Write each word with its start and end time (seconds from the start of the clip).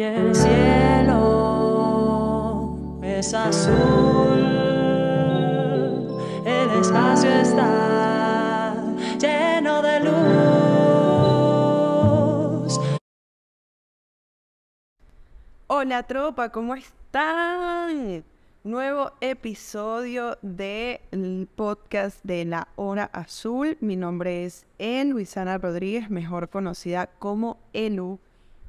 y 0.00 0.02
el 0.02 0.34
cielo 0.34 1.28
es 3.02 3.34
azul. 3.34 3.74
El 6.46 6.70
espacio 6.80 7.30
está 7.30 8.74
lleno 9.18 9.82
de 9.82 10.00
luz. 10.00 10.20
Hola 15.66 16.02
tropa, 16.04 16.48
¿cómo 16.48 16.74
están? 16.76 18.24
Nuevo 18.64 19.12
episodio 19.20 20.38
del 20.40 21.46
podcast 21.54 22.24
de 22.24 22.46
La 22.46 22.68
Hora 22.76 23.10
Azul. 23.12 23.76
Mi 23.82 23.96
nombre 23.96 24.46
es 24.46 24.64
En 24.78 25.10
Luisana 25.10 25.58
Rodríguez, 25.58 26.08
mejor 26.08 26.48
conocida 26.48 27.06
como 27.18 27.58
Elu. 27.74 28.18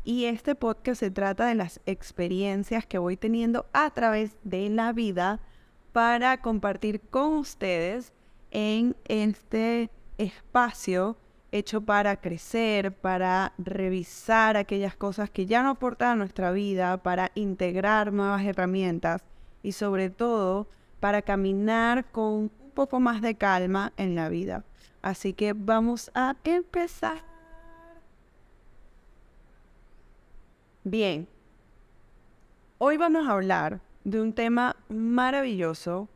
Y 0.04 0.26
este 0.26 0.56
podcast 0.56 1.00
se 1.00 1.12
trata 1.12 1.46
de 1.46 1.56
las 1.56 1.80
experiencias 1.86 2.86
que 2.86 2.98
voy 2.98 3.18
teniendo 3.18 3.68
a 3.72 3.92
través 3.92 4.36
de 4.44 4.70
la 4.70 4.94
vida 4.94 5.40
para 5.92 6.42
compartir 6.42 7.02
con 7.02 7.34
ustedes 7.34 8.14
en 8.50 8.96
este 9.06 9.92
espacio 10.18 11.18
hecho 11.52 11.82
para 11.82 12.16
crecer, 12.16 12.94
para 12.94 13.54
revisar 13.58 14.58
aquellas 14.58 14.96
cosas 14.96 15.30
que 15.30 15.46
ya 15.46 15.62
no 15.62 15.72
aportan 15.72 16.10
a 16.10 16.16
nuestra 16.16 16.52
vida, 16.52 16.98
para 17.04 17.32
integrar 17.36 18.14
nuevas 18.14 18.44
herramientas 18.44 19.22
y 19.62 19.74
sobre 19.74 20.10
todo 20.10 20.68
para 21.00 21.22
caminar 21.22 22.06
con 22.12 22.34
un 22.34 22.52
poco 22.74 23.00
más 23.00 23.22
de 23.22 23.36
calma 23.36 23.92
en 23.98 24.16
la 24.16 24.30
vida. 24.30 24.64
Así 25.02 25.34
que 25.34 25.54
vamos 25.54 26.10
a 26.14 26.36
empezar. 26.44 27.31
Bien, 30.84 31.28
hoy 32.80 32.98
vamos 32.98 33.28
a 33.28 33.34
hablar 33.34 33.82
de 34.04 34.20
un 34.20 34.34
tema 34.34 34.76
maravilloso 34.90 36.10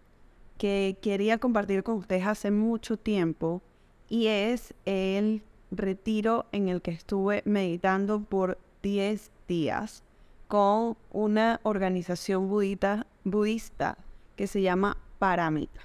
que 0.58 0.98
quería 1.04 1.38
compartir 1.38 1.84
con 1.84 1.98
ustedes 1.98 2.26
hace 2.26 2.50
mucho 2.50 2.98
tiempo 2.98 3.62
y 4.10 4.26
es 4.26 4.74
el 4.86 5.44
retiro 5.70 6.48
en 6.52 6.68
el 6.68 6.82
que 6.82 6.90
estuve 6.90 7.44
meditando 7.46 8.22
por 8.22 8.58
10 8.82 9.30
días 9.48 10.04
con 10.48 10.98
una 11.12 11.60
organización 11.62 12.50
budita, 12.50 13.06
budista 13.24 14.00
que 14.36 14.48
se 14.48 14.64
llama 14.64 14.98
Paramita. 15.20 15.82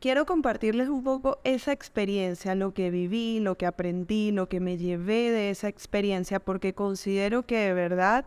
Quiero 0.00 0.26
compartirles 0.26 0.88
un 0.88 1.02
poco 1.02 1.40
esa 1.42 1.72
experiencia, 1.72 2.54
lo 2.54 2.72
que 2.72 2.90
viví, 2.90 3.40
lo 3.40 3.56
que 3.56 3.66
aprendí, 3.66 4.30
lo 4.30 4.48
que 4.48 4.60
me 4.60 4.76
llevé 4.76 5.32
de 5.32 5.50
esa 5.50 5.66
experiencia, 5.66 6.38
porque 6.38 6.72
considero 6.72 7.44
que 7.46 7.58
de 7.58 7.74
verdad, 7.74 8.26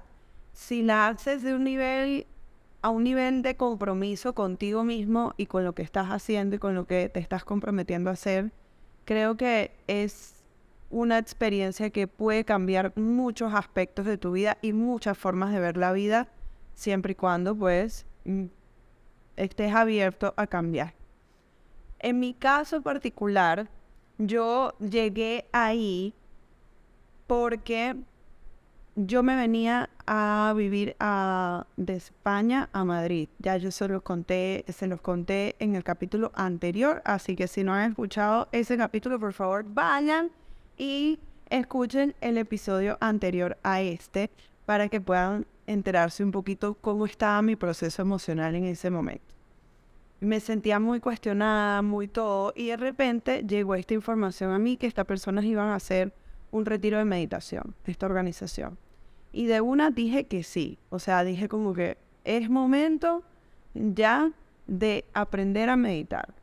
si 0.51 0.83
la 0.83 1.07
haces 1.07 1.43
de 1.43 1.53
un 1.55 1.63
nivel 1.63 2.27
a 2.81 2.89
un 2.89 3.03
nivel 3.03 3.41
de 3.41 3.55
compromiso 3.55 4.33
contigo 4.33 4.83
mismo 4.83 5.33
y 5.37 5.45
con 5.45 5.63
lo 5.63 5.73
que 5.73 5.83
estás 5.83 6.07
haciendo 6.07 6.57
y 6.57 6.59
con 6.59 6.75
lo 6.75 6.87
que 6.87 7.07
te 7.07 7.21
estás 7.21 7.45
comprometiendo 7.45 8.09
a 8.09 8.13
hacer, 8.13 8.51
creo 9.05 9.37
que 9.37 9.71
es 9.87 10.43
una 10.89 11.19
experiencia 11.19 11.89
que 11.91 12.07
puede 12.07 12.43
cambiar 12.43 12.91
muchos 12.97 13.53
aspectos 13.53 14.05
de 14.05 14.17
tu 14.17 14.33
vida 14.33 14.57
y 14.61 14.73
muchas 14.73 15.17
formas 15.17 15.53
de 15.53 15.59
ver 15.61 15.77
la 15.77 15.93
vida, 15.93 16.27
siempre 16.73 17.13
y 17.13 17.15
cuando 17.15 17.55
pues 17.55 18.05
mm, 18.25 18.45
estés 19.37 19.73
abierto 19.73 20.33
a 20.35 20.47
cambiar. 20.47 21.00
En 22.03 22.19
mi 22.19 22.33
caso 22.33 22.81
particular, 22.81 23.69
yo 24.17 24.73
llegué 24.79 25.45
ahí 25.51 26.15
porque 27.27 27.95
yo 28.95 29.21
me 29.21 29.35
venía 29.35 29.87
a 30.07 30.51
vivir 30.57 30.95
de 30.97 31.95
España 31.95 32.69
a 32.73 32.83
Madrid. 32.83 33.29
Ya 33.37 33.57
yo 33.57 33.69
se 33.69 33.87
los 33.87 34.01
conté, 34.01 34.65
se 34.67 34.87
los 34.87 34.99
conté 34.99 35.55
en 35.59 35.75
el 35.75 35.83
capítulo 35.83 36.31
anterior, 36.33 37.03
así 37.05 37.35
que 37.35 37.47
si 37.47 37.63
no 37.63 37.73
han 37.73 37.91
escuchado 37.91 38.49
ese 38.51 38.77
capítulo, 38.77 39.19
por 39.19 39.33
favor, 39.33 39.63
vayan 39.67 40.31
y 40.77 41.19
escuchen 41.51 42.15
el 42.19 42.39
episodio 42.39 42.97
anterior 42.99 43.59
a 43.61 43.81
este 43.81 44.31
para 44.65 44.89
que 44.89 44.99
puedan 44.99 45.45
enterarse 45.67 46.23
un 46.23 46.31
poquito 46.31 46.73
cómo 46.73 47.05
estaba 47.05 47.43
mi 47.43 47.55
proceso 47.55 48.01
emocional 48.01 48.55
en 48.55 48.65
ese 48.65 48.89
momento. 48.89 49.40
Me 50.21 50.39
sentía 50.39 50.79
muy 50.79 50.99
cuestionada, 50.99 51.81
muy 51.81 52.07
todo, 52.07 52.53
y 52.55 52.67
de 52.67 52.77
repente 52.77 53.43
llegó 53.45 53.75
esta 53.75 53.93
información 53.93 54.51
a 54.51 54.59
mí 54.59 54.77
que 54.77 54.87
estas 54.87 55.05
personas 55.05 55.43
iban 55.45 55.67
a 55.69 55.75
hacer 55.75 56.13
un 56.51 56.65
retiro 56.65 56.97
de 56.97 57.05
meditación, 57.05 57.75
esta 57.85 58.05
organización. 58.05 58.77
Y 59.33 59.47
de 59.47 59.61
una 59.61 59.91
dije 59.91 60.25
que 60.25 60.43
sí, 60.43 60.77
o 60.89 60.99
sea, 60.99 61.23
dije 61.23 61.49
como 61.49 61.73
que 61.73 61.97
es 62.23 62.49
momento 62.49 63.23
ya 63.73 64.31
de 64.67 65.05
aprender 65.13 65.69
a 65.69 65.75
meditar 65.75 66.33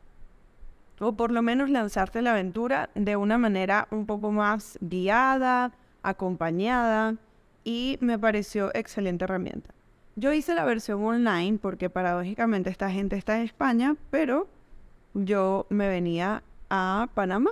o 0.99 1.13
por 1.13 1.31
lo 1.31 1.41
menos 1.41 1.69
lanzarte 1.69 2.21
la 2.21 2.31
aventura 2.31 2.89
de 2.93 3.15
una 3.15 3.37
manera 3.37 3.87
un 3.91 4.05
poco 4.05 4.31
más 4.31 4.77
guiada, 4.81 5.71
acompañada 6.03 7.15
y 7.63 7.97
me 8.01 8.19
pareció 8.19 8.71
excelente 8.75 9.23
herramienta. 9.23 9.73
Yo 10.15 10.33
hice 10.33 10.53
la 10.53 10.65
versión 10.65 11.03
online 11.03 11.59
porque 11.61 11.89
paradójicamente 11.89 12.69
esta 12.69 12.91
gente 12.91 13.15
está 13.15 13.37
en 13.37 13.43
España, 13.43 13.95
pero 14.09 14.47
yo 15.13 15.65
me 15.69 15.87
venía 15.87 16.43
a 16.69 17.09
Panamá 17.13 17.51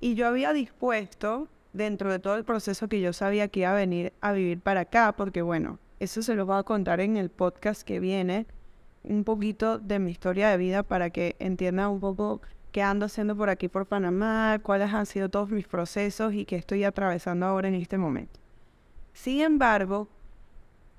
y 0.00 0.14
yo 0.14 0.26
había 0.26 0.52
dispuesto 0.52 1.48
dentro 1.72 2.10
de 2.10 2.18
todo 2.18 2.36
el 2.36 2.44
proceso 2.44 2.88
que 2.88 3.00
yo 3.00 3.12
sabía 3.12 3.48
que 3.48 3.60
iba 3.60 3.72
a 3.72 3.74
venir 3.74 4.12
a 4.20 4.32
vivir 4.32 4.60
para 4.60 4.80
acá, 4.80 5.14
porque 5.16 5.42
bueno, 5.42 5.78
eso 6.00 6.22
se 6.22 6.34
lo 6.34 6.46
voy 6.46 6.58
a 6.58 6.62
contar 6.62 7.00
en 7.00 7.16
el 7.16 7.30
podcast 7.30 7.82
que 7.82 8.00
viene, 8.00 8.46
un 9.04 9.24
poquito 9.24 9.78
de 9.78 9.98
mi 9.98 10.10
historia 10.10 10.48
de 10.48 10.56
vida 10.56 10.82
para 10.82 11.10
que 11.10 11.36
entiendan 11.38 11.90
un 11.90 12.00
poco 12.00 12.40
qué 12.72 12.82
ando 12.82 13.06
haciendo 13.06 13.36
por 13.36 13.50
aquí 13.50 13.68
por 13.68 13.86
Panamá, 13.86 14.58
cuáles 14.62 14.92
han 14.92 15.06
sido 15.06 15.28
todos 15.28 15.50
mis 15.50 15.66
procesos 15.68 16.34
y 16.34 16.44
qué 16.44 16.56
estoy 16.56 16.84
atravesando 16.84 17.46
ahora 17.46 17.68
en 17.68 17.74
este 17.74 17.98
momento. 17.98 18.40
Sin 19.12 19.40
embargo, 19.40 20.08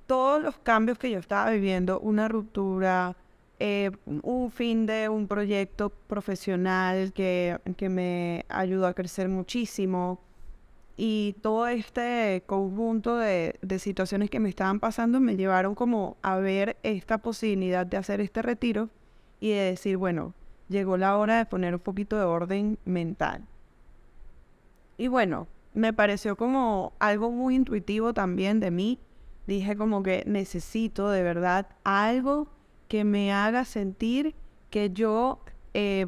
todos 0.07 0.41
los 0.41 0.57
cambios 0.57 0.97
que 0.97 1.11
yo 1.11 1.19
estaba 1.19 1.51
viviendo, 1.51 1.99
una 1.99 2.27
ruptura, 2.27 3.15
eh, 3.59 3.91
un 4.05 4.51
fin 4.51 4.85
de 4.85 5.09
un 5.09 5.27
proyecto 5.27 5.89
profesional 5.89 7.13
que, 7.13 7.59
que 7.75 7.89
me 7.89 8.45
ayudó 8.49 8.87
a 8.87 8.93
crecer 8.93 9.29
muchísimo 9.29 10.19
y 10.95 11.35
todo 11.41 11.67
este 11.67 12.43
conjunto 12.47 13.17
de, 13.17 13.59
de 13.61 13.79
situaciones 13.79 14.29
que 14.29 14.39
me 14.39 14.49
estaban 14.49 14.79
pasando 14.79 15.19
me 15.19 15.35
llevaron 15.35 15.75
como 15.75 16.17
a 16.23 16.37
ver 16.37 16.77
esta 16.81 17.19
posibilidad 17.19 17.85
de 17.85 17.97
hacer 17.97 18.21
este 18.21 18.41
retiro 18.41 18.89
y 19.39 19.49
de 19.49 19.61
decir, 19.61 19.97
bueno, 19.97 20.33
llegó 20.69 20.97
la 20.97 21.17
hora 21.17 21.37
de 21.37 21.45
poner 21.45 21.75
un 21.75 21.79
poquito 21.79 22.17
de 22.17 22.23
orden 22.23 22.79
mental. 22.85 23.43
Y 24.97 25.07
bueno, 25.07 25.47
me 25.73 25.93
pareció 25.93 26.35
como 26.35 26.93
algo 26.99 27.31
muy 27.31 27.55
intuitivo 27.55 28.13
también 28.13 28.59
de 28.59 28.71
mí. 28.71 28.99
Dije 29.47 29.75
como 29.77 30.03
que 30.03 30.23
necesito 30.27 31.09
de 31.09 31.23
verdad 31.23 31.67
algo 31.83 32.47
que 32.87 33.03
me 33.03 33.33
haga 33.33 33.65
sentir 33.65 34.35
que 34.69 34.91
yo 34.91 35.39
eh, 35.73 36.07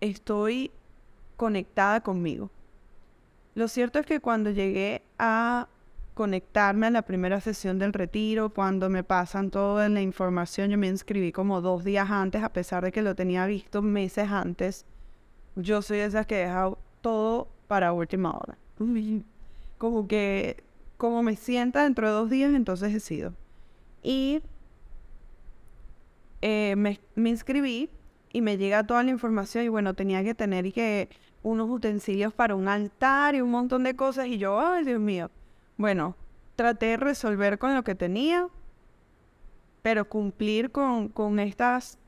estoy 0.00 0.70
conectada 1.36 2.02
conmigo. 2.02 2.50
Lo 3.54 3.66
cierto 3.66 3.98
es 3.98 4.06
que 4.06 4.20
cuando 4.20 4.50
llegué 4.50 5.02
a 5.18 5.68
conectarme 6.14 6.86
a 6.86 6.90
la 6.90 7.02
primera 7.02 7.40
sesión 7.40 7.78
del 7.78 7.94
retiro, 7.94 8.50
cuando 8.50 8.90
me 8.90 9.02
pasan 9.02 9.50
toda 9.50 9.88
la 9.88 10.02
información, 10.02 10.70
yo 10.70 10.76
me 10.76 10.86
inscribí 10.86 11.32
como 11.32 11.62
dos 11.62 11.82
días 11.82 12.10
antes, 12.10 12.42
a 12.42 12.52
pesar 12.52 12.84
de 12.84 12.92
que 12.92 13.00
lo 13.00 13.14
tenía 13.14 13.46
visto 13.46 13.80
meses 13.80 14.28
antes. 14.30 14.84
Yo 15.56 15.80
soy 15.80 16.00
esa 16.00 16.24
que 16.24 16.36
deja 16.36 16.72
todo 17.00 17.48
para 17.68 17.92
última 17.92 18.32
hora. 18.32 18.58
Como 19.78 20.06
que, 20.06 20.62
como 21.00 21.22
me 21.22 21.34
sienta 21.34 21.84
dentro 21.84 22.06
de 22.06 22.12
dos 22.12 22.28
días, 22.28 22.52
entonces 22.52 22.92
decido. 22.92 23.32
Y 24.02 24.42
eh, 26.42 26.74
me, 26.76 27.00
me, 27.14 27.30
inscribí 27.30 27.88
y 28.34 28.42
me 28.42 28.58
llega 28.58 28.86
toda 28.86 29.02
la 29.02 29.10
información 29.10 29.64
y 29.64 29.68
bueno, 29.68 29.94
tenía 29.94 30.22
que 30.22 30.34
tener 30.34 30.70
que 30.74 31.08
unos 31.42 31.70
utensilios 31.70 32.34
para 32.34 32.54
un 32.54 32.68
altar 32.68 33.34
y 33.34 33.40
un 33.40 33.50
montón 33.50 33.82
de 33.82 33.96
cosas 33.96 34.26
y 34.26 34.36
yo, 34.36 34.60
ay 34.60 34.84
Dios 34.84 35.00
mío, 35.00 35.30
bueno, 35.78 36.16
traté 36.54 36.86
de 36.86 36.96
resolver 36.98 37.58
con 37.58 37.74
lo 37.74 37.82
que 37.82 37.94
tenía, 37.94 38.48
pero 39.80 40.06
cumplir 40.06 40.70
con, 40.70 41.38
estas 41.38 41.98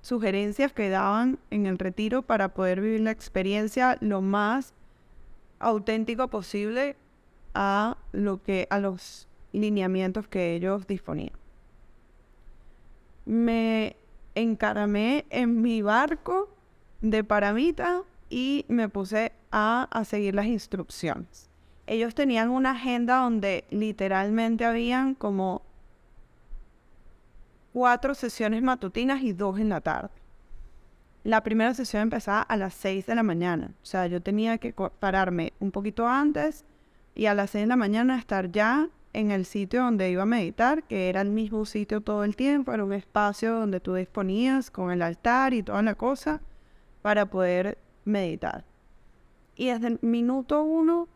sugerencias 0.00 0.72
que 0.72 0.88
daban 0.88 1.38
en 1.50 1.66
el 1.66 1.78
retiro 1.78 2.22
para 2.22 2.48
poder 2.48 2.80
vivir 2.80 3.02
la 3.02 3.12
experiencia 3.12 3.96
lo 4.00 4.22
más 4.22 4.74
auténtico 5.60 6.26
posible 6.26 6.96
a 7.54 7.96
lo 8.12 8.42
que 8.42 8.66
a 8.70 8.78
los 8.78 9.28
lineamientos 9.52 10.28
que 10.28 10.54
ellos 10.54 10.86
disponían. 10.86 11.32
Me 13.24 13.96
encaramé 14.34 15.24
en 15.30 15.62
mi 15.62 15.80
barco 15.80 16.48
de 17.00 17.24
paramita 17.24 18.02
y 18.28 18.64
me 18.68 18.88
puse 18.88 19.32
a, 19.50 19.88
a 19.90 20.04
seguir 20.04 20.34
las 20.34 20.46
instrucciones. 20.46 21.48
ellos 21.86 22.14
tenían 22.14 22.50
una 22.50 22.70
agenda 22.72 23.18
donde 23.18 23.64
literalmente 23.70 24.64
habían 24.64 25.14
como 25.14 25.62
cuatro 27.74 28.14
sesiones 28.14 28.62
matutinas 28.62 29.22
y 29.22 29.32
dos 29.32 29.58
en 29.58 29.68
la 29.68 29.80
tarde. 29.80 30.10
La 31.24 31.42
primera 31.42 31.74
sesión 31.74 32.02
empezaba 32.02 32.42
a 32.42 32.56
las 32.56 32.74
6 32.74 33.06
de 33.06 33.14
la 33.14 33.22
mañana. 33.22 33.70
O 33.82 33.86
sea, 33.86 34.06
yo 34.06 34.20
tenía 34.20 34.58
que 34.58 34.74
pararme 35.00 35.52
un 35.58 35.70
poquito 35.70 36.06
antes 36.06 36.64
y 37.14 37.26
a 37.26 37.34
las 37.34 37.50
6 37.50 37.64
de 37.64 37.68
la 37.68 37.76
mañana 37.76 38.18
estar 38.18 38.50
ya 38.50 38.88
en 39.12 39.30
el 39.30 39.44
sitio 39.44 39.82
donde 39.82 40.10
iba 40.10 40.24
a 40.24 40.26
meditar, 40.26 40.82
que 40.82 41.08
era 41.08 41.20
el 41.20 41.30
mismo 41.30 41.64
sitio 41.64 42.00
todo 42.00 42.24
el 42.24 42.34
tiempo, 42.34 42.72
era 42.72 42.84
un 42.84 42.92
espacio 42.92 43.54
donde 43.54 43.80
tú 43.80 43.94
disponías 43.94 44.70
con 44.70 44.90
el 44.90 45.02
altar 45.02 45.54
y 45.54 45.62
toda 45.62 45.82
la 45.82 45.94
cosa 45.94 46.40
para 47.00 47.26
poder 47.26 47.78
meditar. 48.04 48.64
Y 49.56 49.66
desde 49.68 49.86
el 49.86 49.98
minuto 50.02 50.62
uno 50.62 51.08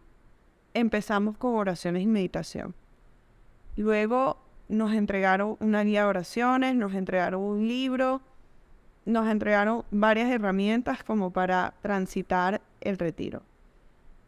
empezamos 0.75 1.37
con 1.37 1.57
oraciones 1.57 2.03
y 2.03 2.07
meditación. 2.07 2.75
Luego 3.77 4.39
nos 4.69 4.93
entregaron 4.93 5.57
una 5.61 5.83
guía 5.83 6.03
de 6.03 6.09
oraciones, 6.09 6.77
nos 6.77 6.95
entregaron 6.95 7.43
un 7.43 7.67
libro, 7.67 8.21
nos 9.07 9.27
entregaron 9.29 9.85
varias 9.91 10.31
herramientas 10.31 11.03
como 11.03 11.33
para 11.33 11.75
transitar 11.83 12.61
el 12.81 12.99
retiro. 12.99 13.43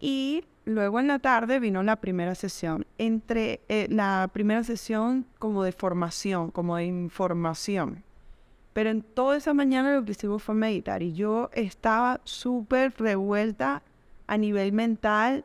Y 0.01 0.45
luego 0.65 0.99
en 0.99 1.09
la 1.09 1.19
tarde 1.19 1.61
vino 1.61 1.83
la 1.83 1.97
primera 1.97 2.35
sesión. 2.35 2.87
Entre 2.99 3.61
eh, 3.69 3.87
la 3.91 4.29
primera 4.33 4.65
sesión 4.65 5.27
como 5.39 5.63
de 5.63 5.73
formación, 5.73 6.51
como 6.51 6.77
de 6.77 6.87
información. 6.87 8.03
Pero 8.73 8.91
en 8.91 9.03
toda 9.03 9.37
esa 9.37 9.53
mañana 9.53 9.95
lo 9.95 10.05
que 10.05 10.13
hicimos 10.13 10.43
fue 10.43 10.55
meditar 10.55 11.03
y 11.03 11.13
yo 11.13 11.51
estaba 11.53 12.21
súper 12.25 12.95
revuelta 12.99 13.83
a 14.27 14.39
nivel 14.39 14.73
mental 14.73 15.45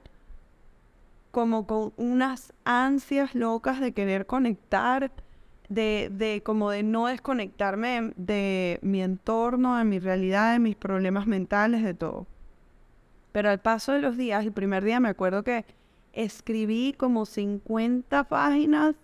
como 1.31 1.67
con 1.67 1.91
unas 1.97 2.53
ansias 2.63 3.35
locas 3.35 3.81
de 3.81 3.91
querer 3.91 4.25
conectar, 4.25 5.11
de, 5.67 6.09
de 6.13 6.41
como 6.43 6.69
de 6.69 6.83
no 6.83 7.07
desconectarme 7.07 8.13
de 8.15 8.79
mi 8.81 9.01
entorno, 9.01 9.75
de 9.75 9.83
mi 9.83 9.99
realidad, 9.99 10.53
de 10.53 10.59
mis 10.59 10.77
problemas 10.77 11.27
mentales, 11.27 11.83
de 11.83 11.93
todo. 11.93 12.25
Pero 13.35 13.49
al 13.49 13.59
paso 13.59 13.91
de 13.91 13.99
los 13.99 14.15
días, 14.15 14.45
el 14.45 14.53
primer 14.53 14.85
día 14.85 15.01
me 15.01 15.09
acuerdo 15.09 15.43
que 15.43 15.65
escribí 16.13 16.95
como 16.97 17.25
50 17.25 18.23
páginas, 18.29 18.95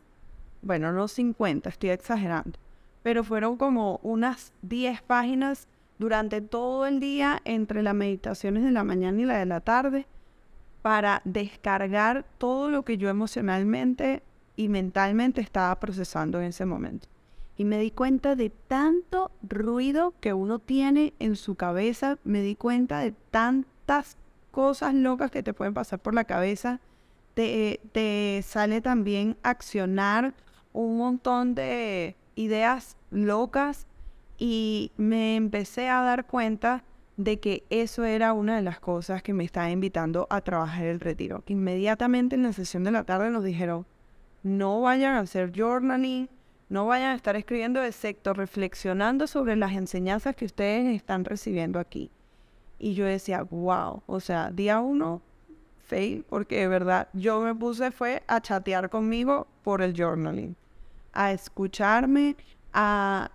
bueno, 0.62 0.94
no 0.94 1.10
50, 1.10 1.68
estoy 1.68 1.90
exagerando, 1.90 2.58
pero 3.04 3.26
fueron 3.26 3.58
como 3.58 4.00
unas 4.04 4.54
10 4.62 5.02
páginas 5.02 5.68
durante 6.00 6.40
todo 6.40 6.86
el 6.86 7.02
día 7.02 7.42
entre 7.44 7.84
las 7.84 7.94
meditaciones 7.94 8.64
de 8.64 8.72
la 8.72 8.86
mañana 8.86 9.20
y 9.20 9.26
la 9.26 9.38
de 9.38 9.48
la 9.48 9.60
tarde 9.60 10.08
para 10.82 11.22
descargar 11.26 12.24
todo 12.38 12.70
lo 12.70 12.84
que 12.86 12.98
yo 12.98 13.10
emocionalmente 13.10 14.24
y 14.56 14.70
mentalmente 14.70 15.42
estaba 15.42 15.78
procesando 15.78 16.40
en 16.40 16.46
ese 16.46 16.66
momento. 16.66 17.10
Y 17.58 17.66
me 17.66 17.80
di 17.80 17.92
cuenta 17.92 18.38
de 18.38 18.50
tanto 18.50 19.30
ruido 19.44 20.14
que 20.22 20.32
uno 20.32 20.60
tiene 20.60 21.12
en 21.20 21.36
su 21.36 21.56
cabeza, 21.56 22.18
me 22.24 22.42
di 22.42 22.56
cuenta 22.56 23.00
de 23.00 23.12
tantas 23.30 24.21
cosas 24.52 24.94
locas 24.94 25.32
que 25.32 25.44
te 25.44 25.54
pueden 25.54 25.74
pasar 25.74 26.00
por 26.00 26.14
la 26.14 26.26
cabeza. 26.26 26.80
Te, 27.34 27.80
te 27.94 28.42
sale 28.44 28.82
también 28.82 29.38
accionar 29.42 30.34
un 30.74 30.98
montón 30.98 31.56
de 31.56 32.16
ideas 32.36 32.98
locas 33.10 33.88
y 34.38 34.92
me 34.98 35.36
empecé 35.36 35.90
a 35.90 36.02
dar 36.02 36.26
cuenta 36.26 36.84
de 37.18 37.40
que 37.40 37.64
eso 37.70 38.04
era 38.04 38.34
una 38.34 38.56
de 38.56 38.62
las 38.62 38.80
cosas 38.80 39.22
que 39.22 39.34
me 39.34 39.44
estaba 39.44 39.70
invitando 39.70 40.28
a 40.30 40.42
trabajar 40.42 40.86
el 40.86 41.00
retiro. 41.00 41.44
Inmediatamente 41.48 42.36
en 42.36 42.44
la 42.44 42.54
sesión 42.54 42.84
de 42.84 42.92
la 42.92 43.04
tarde 43.04 43.30
nos 43.30 43.44
dijeron, 43.44 43.86
no 44.44 44.82
vayan 44.82 45.16
a 45.16 45.20
hacer 45.20 45.52
journaling, 45.56 46.30
no 46.70 46.88
vayan 46.88 47.12
a 47.12 47.16
estar 47.16 47.36
escribiendo, 47.36 47.84
excepto 47.84 48.34
reflexionando 48.34 49.28
sobre 49.28 49.56
las 49.56 49.74
enseñanzas 49.74 50.36
que 50.36 50.46
ustedes 50.46 50.96
están 50.96 51.26
recibiendo 51.26 51.80
aquí. 51.80 52.10
Y 52.84 52.96
yo 52.96 53.06
decía, 53.06 53.44
wow, 53.44 54.02
o 54.08 54.20
sea, 54.20 54.50
día 54.50 54.80
uno, 54.80 55.22
fail, 55.86 56.26
porque 56.28 56.62
de 56.62 56.68
verdad 56.68 57.10
yo 57.14 57.40
me 57.40 57.54
puse 57.54 57.92
fue 57.92 58.24
a 58.26 58.42
chatear 58.42 58.90
conmigo 58.90 59.46
por 59.64 59.84
el 59.84 59.94
journaling, 59.96 60.56
a 61.14 61.32
escucharme, 61.32 62.36
a 62.74 63.30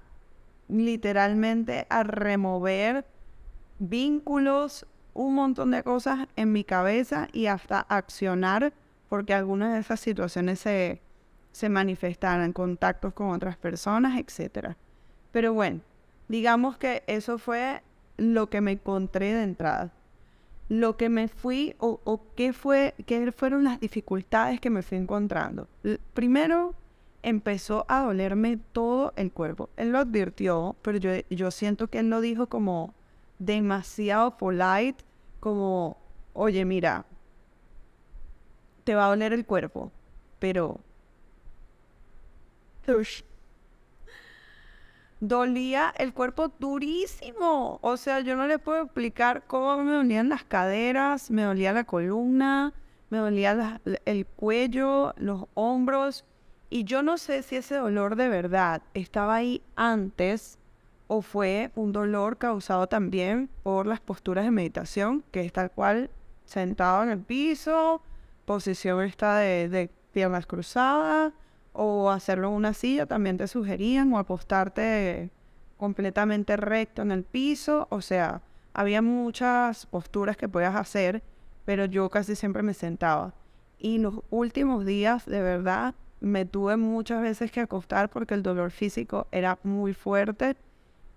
literalmente 0.68 1.86
a 1.90 2.02
remover 2.02 3.06
vínculos, 3.78 4.84
un 5.14 5.36
montón 5.36 5.70
de 5.70 5.84
cosas 5.84 6.26
en 6.34 6.50
mi 6.50 6.64
cabeza 6.64 7.28
y 7.32 7.46
hasta 7.46 7.86
accionar 7.88 8.72
porque 9.08 9.32
algunas 9.32 9.74
de 9.74 9.78
esas 9.78 10.00
situaciones 10.00 10.58
se, 10.58 11.00
se 11.52 11.68
manifestaran, 11.68 12.52
contactos 12.52 13.14
con 13.14 13.30
otras 13.30 13.56
personas, 13.56 14.18
etc. 14.18 14.74
Pero 15.30 15.52
bueno, 15.54 15.82
digamos 16.26 16.78
que 16.78 17.04
eso 17.06 17.38
fue 17.38 17.80
lo 18.16 18.48
que 18.48 18.60
me 18.60 18.72
encontré 18.72 19.32
de 19.32 19.42
entrada. 19.42 19.92
Lo 20.68 20.96
que 20.96 21.08
me 21.08 21.28
fui 21.28 21.76
o, 21.78 22.00
o 22.04 22.20
qué, 22.34 22.52
fue, 22.52 22.94
qué 23.06 23.30
fueron 23.32 23.64
las 23.64 23.78
dificultades 23.78 24.60
que 24.60 24.70
me 24.70 24.82
fui 24.82 24.98
encontrando. 24.98 25.68
primero, 26.14 26.74
empezó 27.22 27.84
a 27.88 28.02
dolerme 28.02 28.58
todo 28.72 29.12
el 29.16 29.32
cuerpo. 29.32 29.68
Él 29.76 29.90
lo 29.90 29.98
advirtió, 29.98 30.76
pero 30.82 30.98
yo, 30.98 31.10
yo 31.30 31.50
siento 31.50 31.88
que 31.88 31.98
él 31.98 32.10
lo 32.10 32.20
dijo 32.20 32.48
como 32.48 32.94
demasiado 33.38 34.36
polite, 34.36 35.04
como, 35.40 35.98
oye, 36.32 36.64
mira, 36.64 37.04
te 38.84 38.94
va 38.94 39.06
a 39.06 39.08
doler 39.08 39.32
el 39.32 39.44
cuerpo, 39.44 39.90
pero... 40.38 40.80
Dolía 45.20 45.94
el 45.96 46.12
cuerpo 46.12 46.52
durísimo. 46.58 47.78
O 47.82 47.96
sea, 47.96 48.20
yo 48.20 48.36
no 48.36 48.46
le 48.46 48.58
puedo 48.58 48.82
explicar 48.82 49.44
cómo 49.46 49.82
me 49.82 49.92
dolían 49.92 50.28
las 50.28 50.44
caderas, 50.44 51.30
me 51.30 51.42
dolía 51.42 51.72
la 51.72 51.84
columna, 51.84 52.74
me 53.10 53.18
dolía 53.18 53.80
el 54.04 54.26
cuello, 54.26 55.14
los 55.16 55.46
hombros. 55.54 56.24
Y 56.68 56.84
yo 56.84 57.02
no 57.02 57.16
sé 57.16 57.42
si 57.42 57.56
ese 57.56 57.76
dolor 57.76 58.16
de 58.16 58.28
verdad 58.28 58.82
estaba 58.94 59.36
ahí 59.36 59.62
antes 59.76 60.58
o 61.08 61.22
fue 61.22 61.70
un 61.76 61.92
dolor 61.92 62.36
causado 62.36 62.88
también 62.88 63.48
por 63.62 63.86
las 63.86 64.00
posturas 64.00 64.44
de 64.44 64.50
meditación, 64.50 65.22
que 65.30 65.44
es 65.44 65.52
tal 65.52 65.70
cual 65.70 66.10
sentado 66.44 67.02
en 67.02 67.10
el 67.10 67.18
piso, 67.20 68.02
posición 68.44 69.02
está 69.02 69.38
de, 69.38 69.90
piernas 70.12 70.46
cruzadas, 70.46 71.32
o 71.76 72.10
hacerlo 72.10 72.48
en 72.48 72.54
una 72.54 72.72
silla 72.72 73.06
también 73.06 73.36
te 73.36 73.48
sugerían, 73.48 74.12
o 74.12 74.18
apostarte 74.18 75.30
completamente 75.76 76.56
recto 76.56 77.02
en 77.02 77.12
el 77.12 77.22
piso, 77.22 77.86
o 77.90 78.00
sea, 78.00 78.42
había 78.72 79.02
muchas 79.02 79.86
posturas 79.86 80.36
que 80.36 80.48
podías 80.48 80.74
hacer, 80.74 81.22
pero 81.64 81.84
yo 81.84 82.08
casi 82.08 82.34
siempre 82.34 82.62
me 82.62 82.74
sentaba. 82.74 83.34
Y 83.78 83.98
los 83.98 84.20
últimos 84.30 84.86
días, 84.86 85.26
de 85.26 85.42
verdad, 85.42 85.94
me 86.20 86.46
tuve 86.46 86.76
muchas 86.76 87.20
veces 87.22 87.50
que 87.52 87.60
acostar 87.60 88.08
porque 88.08 88.34
el 88.34 88.42
dolor 88.42 88.70
físico 88.70 89.26
era 89.32 89.58
muy 89.62 89.92
fuerte 89.92 90.56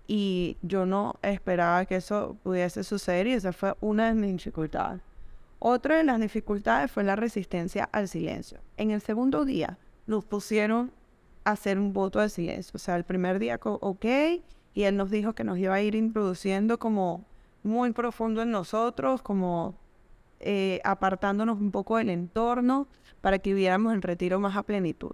y 0.06 0.58
yo 0.62 0.84
no 0.86 1.14
esperaba 1.22 1.86
que 1.86 1.96
eso 1.96 2.36
pudiese 2.42 2.84
suceder 2.84 3.26
y 3.26 3.32
esa 3.32 3.52
fue 3.52 3.74
una 3.80 4.08
de 4.08 4.14
mis 4.14 4.32
dificultades. 4.32 5.00
Otra 5.58 5.98
de 5.98 6.04
las 6.04 6.20
dificultades 6.20 6.90
fue 6.90 7.04
la 7.04 7.16
resistencia 7.16 7.88
al 7.92 8.08
silencio. 8.08 8.58
En 8.76 8.90
el 8.90 9.00
segundo 9.00 9.44
día 9.44 9.78
nos 10.10 10.24
pusieron 10.24 10.90
a 11.44 11.52
hacer 11.52 11.78
un 11.78 11.92
voto 11.92 12.18
de 12.18 12.28
silencio. 12.28 12.72
O 12.74 12.78
sea, 12.78 12.96
el 12.96 13.04
primer 13.04 13.38
día, 13.38 13.60
ok, 13.62 14.04
y 14.74 14.82
él 14.82 14.96
nos 14.96 15.10
dijo 15.10 15.34
que 15.34 15.44
nos 15.44 15.56
iba 15.56 15.72
a 15.72 15.80
ir 15.80 15.94
introduciendo 15.94 16.78
como 16.78 17.24
muy 17.62 17.92
profundo 17.92 18.42
en 18.42 18.50
nosotros, 18.50 19.22
como 19.22 19.76
eh, 20.40 20.80
apartándonos 20.84 21.60
un 21.60 21.70
poco 21.70 21.96
del 21.96 22.10
entorno 22.10 22.88
para 23.20 23.38
que 23.38 23.50
viviéramos 23.50 23.94
el 23.94 24.02
retiro 24.02 24.40
más 24.40 24.56
a 24.56 24.64
plenitud. 24.64 25.12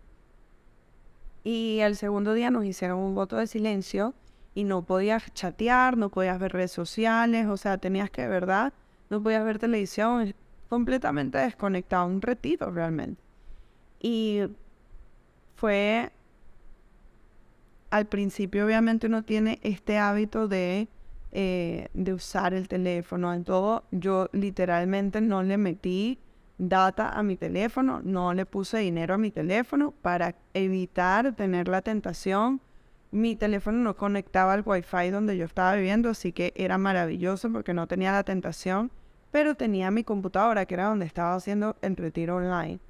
Y 1.45 1.81
el 1.81 1.97
segundo 1.97 2.33
día 2.33 2.51
nos 2.51 2.65
hicieron 2.65 2.99
un 2.99 3.15
voto 3.15 3.37
de 3.37 3.47
silencio 3.47 4.15
y 4.55 4.65
no 4.65 4.83
podías 4.83 5.31
chatear, 5.35 5.99
no 5.99 6.09
podías 6.09 6.39
ver 6.39 6.55
redes 6.55 6.73
sociales, 6.73 7.47
o 7.49 7.59
sea, 7.59 7.77
tenías 7.77 8.11
que, 8.11 8.23
de 8.23 8.29
verdad, 8.29 8.73
no 9.11 9.23
podías 9.23 9.45
ver 9.45 9.59
televisión, 9.59 10.35
completamente 10.71 11.37
desconectado, 11.37 12.07
un 12.07 12.23
retiro 12.23 12.71
realmente. 12.71 13.23
Y 14.01 14.41
fue, 15.57 16.13
al 17.91 18.07
principio 18.07 18.65
obviamente 18.65 19.07
uno 19.07 19.25
tiene 19.25 19.59
este 19.63 19.99
hábito 19.99 20.49
de, 20.49 20.89
eh, 21.33 21.89
de 21.95 22.13
usar 22.15 22.55
el 22.55 22.69
teléfono, 22.69 23.33
en 23.35 23.45
todo, 23.45 23.85
yo 23.91 24.29
literalmente 24.33 25.21
no 25.21 25.43
le 25.43 25.57
metí 25.57 26.19
data 26.59 27.11
a 27.11 27.23
mi 27.23 27.37
teléfono, 27.37 28.01
no 28.05 28.33
le 28.33 28.47
puse 28.47 28.79
dinero 28.79 29.15
a 29.15 29.19
mi 29.19 29.31
teléfono 29.31 29.93
para 30.03 30.37
evitar 30.55 31.35
tener 31.35 31.69
la 31.69 31.83
tentación 31.83 32.61
mi 33.13 33.37
teléfono 33.37 33.79
no 33.79 33.97
conectaba 33.97 34.53
al 34.53 34.63
wifi 34.67 35.11
donde 35.11 35.37
yo 35.37 35.45
estaba 35.45 35.75
viviendo, 35.75 36.11
así 36.11 36.33
que 36.33 36.53
era 36.57 36.77
maravilloso 36.77 37.51
porque 37.51 37.73
no 37.73 37.87
tenía 37.87 38.13
la 38.13 38.25
tentación 38.25 38.91
pero 39.31 39.55
tenía 39.55 39.91
mi 39.91 40.03
computadora, 40.03 40.65
que 40.65 40.73
era 40.73 40.87
donde 40.87 41.05
estaba 41.05 41.35
haciendo 41.35 41.77
el 41.83 41.95
retiro 41.95 42.37
online. 42.37 42.81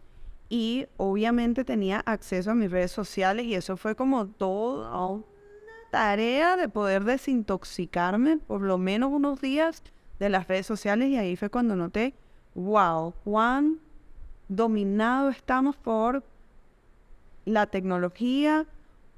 Y 0.49 0.87
obviamente 0.97 1.65
tenía 1.65 2.01
acceso 2.01 2.53
a 2.53 2.55
mis 2.55 2.71
redes 2.71 2.93
sociales 2.93 3.47
y 3.47 3.55
eso 3.55 3.77
fue 3.77 3.97
como 3.97 4.27
toda 4.27 4.97
una 5.07 5.25
tarea 5.91 6.57
de 6.57 6.69
poder 6.69 7.05
desintoxicarme 7.05 8.39
por 8.39 8.61
lo 8.61 8.79
menos 8.79 9.11
unos 9.13 9.41
días 9.41 9.83
de 10.19 10.29
las 10.29 10.47
redes 10.47 10.67
sociales 10.67 11.09
y 11.09 11.17
ahí 11.17 11.37
fue 11.37 11.51
cuando 11.51 11.77
noté, 11.77 12.15
wow, 12.55 13.13
cuán 13.25 13.79
dominado 14.49 15.31
estamos 15.31 15.77
por 15.77 16.23
la 17.45 17.67
tecnología, 17.67 18.67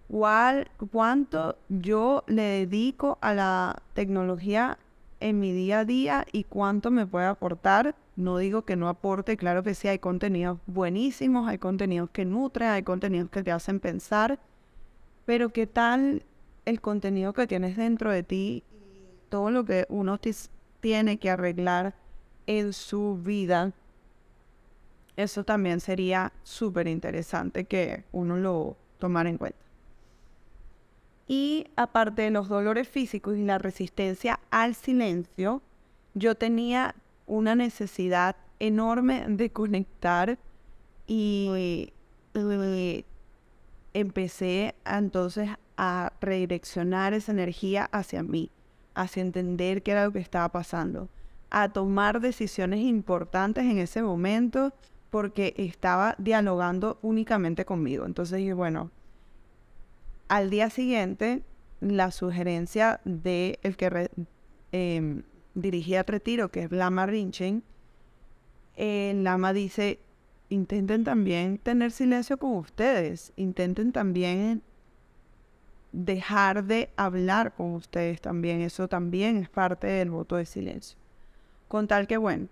cuál, 0.08 0.70
cuánto 0.90 1.56
yo 1.68 2.24
le 2.26 2.42
dedico 2.42 3.18
a 3.20 3.34
la 3.34 3.82
tecnología 3.94 4.78
en 5.20 5.40
mi 5.40 5.52
día 5.52 5.80
a 5.80 5.84
día 5.84 6.26
y 6.32 6.44
cuánto 6.44 6.90
me 6.90 7.06
puede 7.06 7.26
aportar. 7.26 7.94
No 8.18 8.36
digo 8.38 8.62
que 8.62 8.74
no 8.74 8.88
aporte, 8.88 9.36
claro 9.36 9.62
que 9.62 9.76
sí, 9.76 9.86
hay 9.86 10.00
contenidos 10.00 10.58
buenísimos, 10.66 11.46
hay 11.46 11.58
contenidos 11.58 12.10
que 12.10 12.24
nutren, 12.24 12.70
hay 12.70 12.82
contenidos 12.82 13.30
que 13.30 13.44
te 13.44 13.52
hacen 13.52 13.78
pensar, 13.78 14.40
pero 15.24 15.50
¿qué 15.50 15.68
tal 15.68 16.24
el 16.64 16.80
contenido 16.80 17.32
que 17.32 17.46
tienes 17.46 17.76
dentro 17.76 18.10
de 18.10 18.24
ti? 18.24 18.64
Todo 19.28 19.52
lo 19.52 19.64
que 19.64 19.86
uno 19.88 20.18
tiene 20.80 21.18
que 21.18 21.30
arreglar 21.30 21.94
en 22.48 22.72
su 22.72 23.20
vida. 23.22 23.72
Eso 25.16 25.44
también 25.44 25.78
sería 25.78 26.32
súper 26.42 26.88
interesante 26.88 27.66
que 27.66 28.02
uno 28.10 28.36
lo 28.36 28.76
tomara 28.98 29.30
en 29.30 29.38
cuenta. 29.38 29.64
Y 31.28 31.68
aparte 31.76 32.22
de 32.22 32.32
los 32.32 32.48
dolores 32.48 32.88
físicos 32.88 33.36
y 33.36 33.44
la 33.44 33.58
resistencia 33.58 34.40
al 34.50 34.74
silencio, 34.74 35.62
yo 36.14 36.34
tenía 36.34 36.96
una 37.28 37.54
necesidad 37.54 38.36
enorme 38.58 39.24
de 39.28 39.50
conectar 39.50 40.38
y, 41.06 41.92
empecé 43.94 44.74
entonces 44.84 45.50
a 45.76 46.12
redireccionar 46.20 47.14
esa 47.14 47.32
energía 47.32 47.88
hacia 47.90 48.22
mí, 48.22 48.50
hacia 48.94 49.22
entender 49.22 49.82
qué 49.82 49.92
era 49.92 50.04
lo 50.04 50.12
que 50.12 50.18
estaba 50.18 50.48
pasando, 50.50 51.08
a 51.50 51.70
tomar 51.70 52.20
decisiones 52.20 52.80
importantes 52.80 53.64
en 53.64 53.78
ese 53.78 54.02
momento 54.02 54.72
porque 55.10 55.54
estaba 55.56 56.14
dialogando 56.18 56.98
únicamente 57.02 57.64
conmigo. 57.64 58.04
Entonces 58.04 58.38
dije, 58.38 58.52
bueno, 58.52 58.90
al 60.28 60.50
día 60.50 60.70
siguiente, 60.70 61.42
la 61.80 62.10
sugerencia 62.10 63.00
de 63.04 63.58
el 63.62 63.76
que 63.76 64.10
em, 64.72 65.22
dirigía 65.60 66.00
el 66.00 66.06
retiro, 66.06 66.50
que 66.50 66.64
es 66.64 66.72
Lama 66.72 67.06
Rinchen, 67.06 67.62
el 68.76 69.24
Lama 69.24 69.52
dice, 69.52 69.98
intenten 70.48 71.04
también 71.04 71.58
tener 71.58 71.90
silencio 71.90 72.36
con 72.38 72.52
ustedes, 72.52 73.32
intenten 73.36 73.92
también 73.92 74.62
dejar 75.92 76.64
de 76.64 76.90
hablar 76.96 77.54
con 77.54 77.74
ustedes 77.74 78.20
también, 78.20 78.60
eso 78.60 78.88
también 78.88 79.36
es 79.36 79.48
parte 79.48 79.86
del 79.86 80.10
voto 80.10 80.36
de 80.36 80.46
silencio. 80.46 80.96
Con 81.66 81.88
tal 81.88 82.06
que, 82.06 82.16
bueno, 82.16 82.48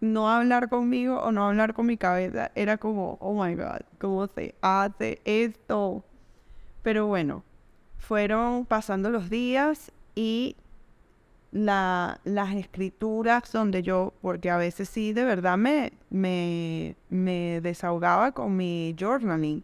no 0.00 0.28
hablar 0.28 0.68
conmigo 0.68 1.20
o 1.20 1.32
no 1.32 1.48
hablar 1.48 1.74
con 1.74 1.86
mi 1.86 1.96
cabeza 1.96 2.50
era 2.54 2.76
como, 2.76 3.18
oh 3.20 3.42
my 3.42 3.54
god, 3.54 3.82
¿cómo 3.98 4.26
se 4.26 4.54
hace 4.60 5.20
esto? 5.24 6.04
Pero 6.82 7.06
bueno, 7.06 7.44
fueron 7.98 8.66
pasando 8.66 9.10
los 9.10 9.30
días 9.30 9.92
y 10.14 10.56
la, 11.52 12.18
las 12.24 12.54
escrituras 12.54 13.52
donde 13.52 13.82
yo, 13.82 14.14
porque 14.22 14.50
a 14.50 14.56
veces 14.56 14.88
sí, 14.88 15.12
de 15.12 15.24
verdad 15.24 15.58
me, 15.58 15.92
me, 16.10 16.96
me 17.10 17.60
desahogaba 17.60 18.32
con 18.32 18.56
mi 18.56 18.96
journaling. 18.98 19.62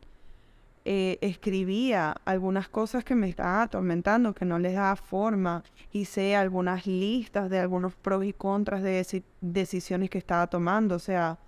Eh, 0.85 1.19
escribía 1.21 2.15
algunas 2.25 2.69
cosas 2.69 3.05
que 3.05 3.15
me 3.15 3.29
estaban 3.29 3.61
atormentando, 3.61 4.35
que 4.35 4.45
no 4.45 4.59
les 4.59 4.75
daba 4.75 4.97
forma. 4.97 5.65
Hice 5.93 6.37
algunas 6.37 6.87
listas 6.87 7.51
de 7.51 7.59
algunos 7.59 7.95
pros 7.95 8.25
y 8.25 8.33
contras 8.33 8.83
de 8.83 9.25
decisiones 9.41 10.09
que 10.09 10.19
estaba 10.19 10.47
tomando. 10.47 10.95
O 10.95 10.99
sea, 10.99 11.39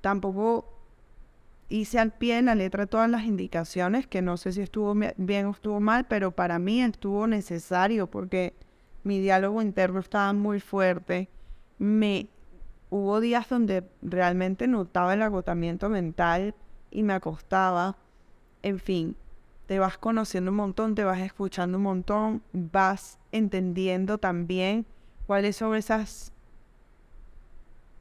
tampoco 0.00 0.66
hice 1.70 1.98
al 1.98 2.12
pie 2.12 2.38
en 2.38 2.46
la 2.46 2.54
letra 2.54 2.86
todas 2.86 3.08
las 3.08 3.24
indicaciones, 3.24 4.06
que 4.06 4.22
no 4.22 4.36
sé 4.36 4.52
si 4.52 4.60
estuvo 4.60 4.94
bien 5.16 5.46
o 5.46 5.50
estuvo 5.52 5.80
mal, 5.80 6.06
pero 6.06 6.32
para 6.32 6.58
mí 6.58 6.82
estuvo 6.82 7.26
necesario 7.26 8.06
porque 8.06 8.54
mi 9.02 9.20
diálogo 9.20 9.62
interno 9.62 10.00
estaba 10.00 10.32
muy 10.32 10.60
fuerte. 10.60 11.28
Me 11.78 12.28
hubo 12.90 13.20
días 13.20 13.48
donde 13.48 13.84
realmente 14.02 14.66
notaba 14.66 15.14
el 15.14 15.22
agotamiento 15.22 15.88
mental 15.88 16.54
y 16.90 17.02
me 17.02 17.12
acostaba 17.12 17.96
en 18.62 18.78
fin, 18.78 19.16
te 19.66 19.78
vas 19.78 19.98
conociendo 19.98 20.50
un 20.50 20.56
montón, 20.56 20.94
te 20.94 21.04
vas 21.04 21.20
escuchando 21.20 21.78
un 21.78 21.84
montón, 21.84 22.42
vas 22.52 23.18
entendiendo 23.32 24.18
también 24.18 24.86
cuáles 25.26 25.56
son 25.56 25.76
esas 25.76 26.32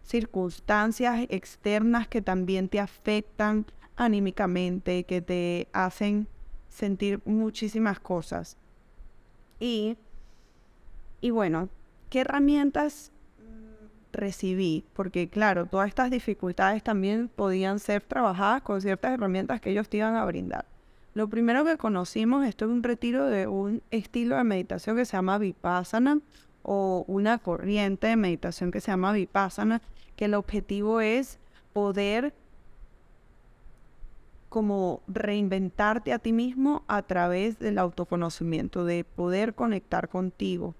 circunstancias 0.03 1.25
externas 1.29 2.07
que 2.07 2.21
también 2.21 2.67
te 2.67 2.79
afectan 2.79 3.65
anímicamente, 3.95 5.03
que 5.03 5.21
te 5.21 5.67
hacen 5.71 6.27
sentir 6.67 7.21
muchísimas 7.25 7.99
cosas. 7.99 8.57
Y, 9.59 9.97
y 11.21 11.31
bueno, 11.31 11.69
¿qué 12.09 12.21
herramientas 12.21 13.11
recibí, 14.11 14.83
porque 14.93 15.29
claro, 15.29 15.65
todas 15.65 15.87
estas 15.87 16.11
dificultades 16.11 16.83
también 16.83 17.29
podían 17.29 17.79
ser 17.79 18.01
trabajadas 18.01 18.61
con 18.61 18.81
ciertas 18.81 19.13
herramientas 19.13 19.61
que 19.61 19.71
ellos 19.71 19.89
te 19.89 19.97
iban 19.97 20.15
a 20.15 20.25
brindar. 20.25 20.65
Lo 21.13 21.27
primero 21.27 21.65
que 21.65 21.77
conocimos, 21.77 22.45
esto 22.45 22.65
es 22.65 22.71
un 22.71 22.83
retiro 22.83 23.25
de 23.25 23.47
un 23.47 23.81
estilo 23.91 24.37
de 24.37 24.43
meditación 24.43 24.95
que 24.95 25.05
se 25.05 25.17
llama 25.17 25.37
Vipassana 25.37 26.19
o 26.63 27.03
una 27.07 27.39
corriente 27.39 28.07
de 28.07 28.15
meditación 28.15 28.71
que 28.71 28.81
se 28.81 28.91
llama 28.91 29.11
Vipassana, 29.11 29.81
que 30.15 30.25
el 30.25 30.33
objetivo 30.33 31.01
es 31.01 31.39
poder 31.73 32.33
como 34.49 35.01
reinventarte 35.07 36.11
a 36.11 36.19
ti 36.19 36.33
mismo 36.33 36.83
a 36.87 37.03
través 37.03 37.59
del 37.59 37.77
autoconocimiento, 37.77 38.83
de 38.83 39.03
poder 39.03 39.53
conectar 39.53 40.09
contigo, 40.09 40.73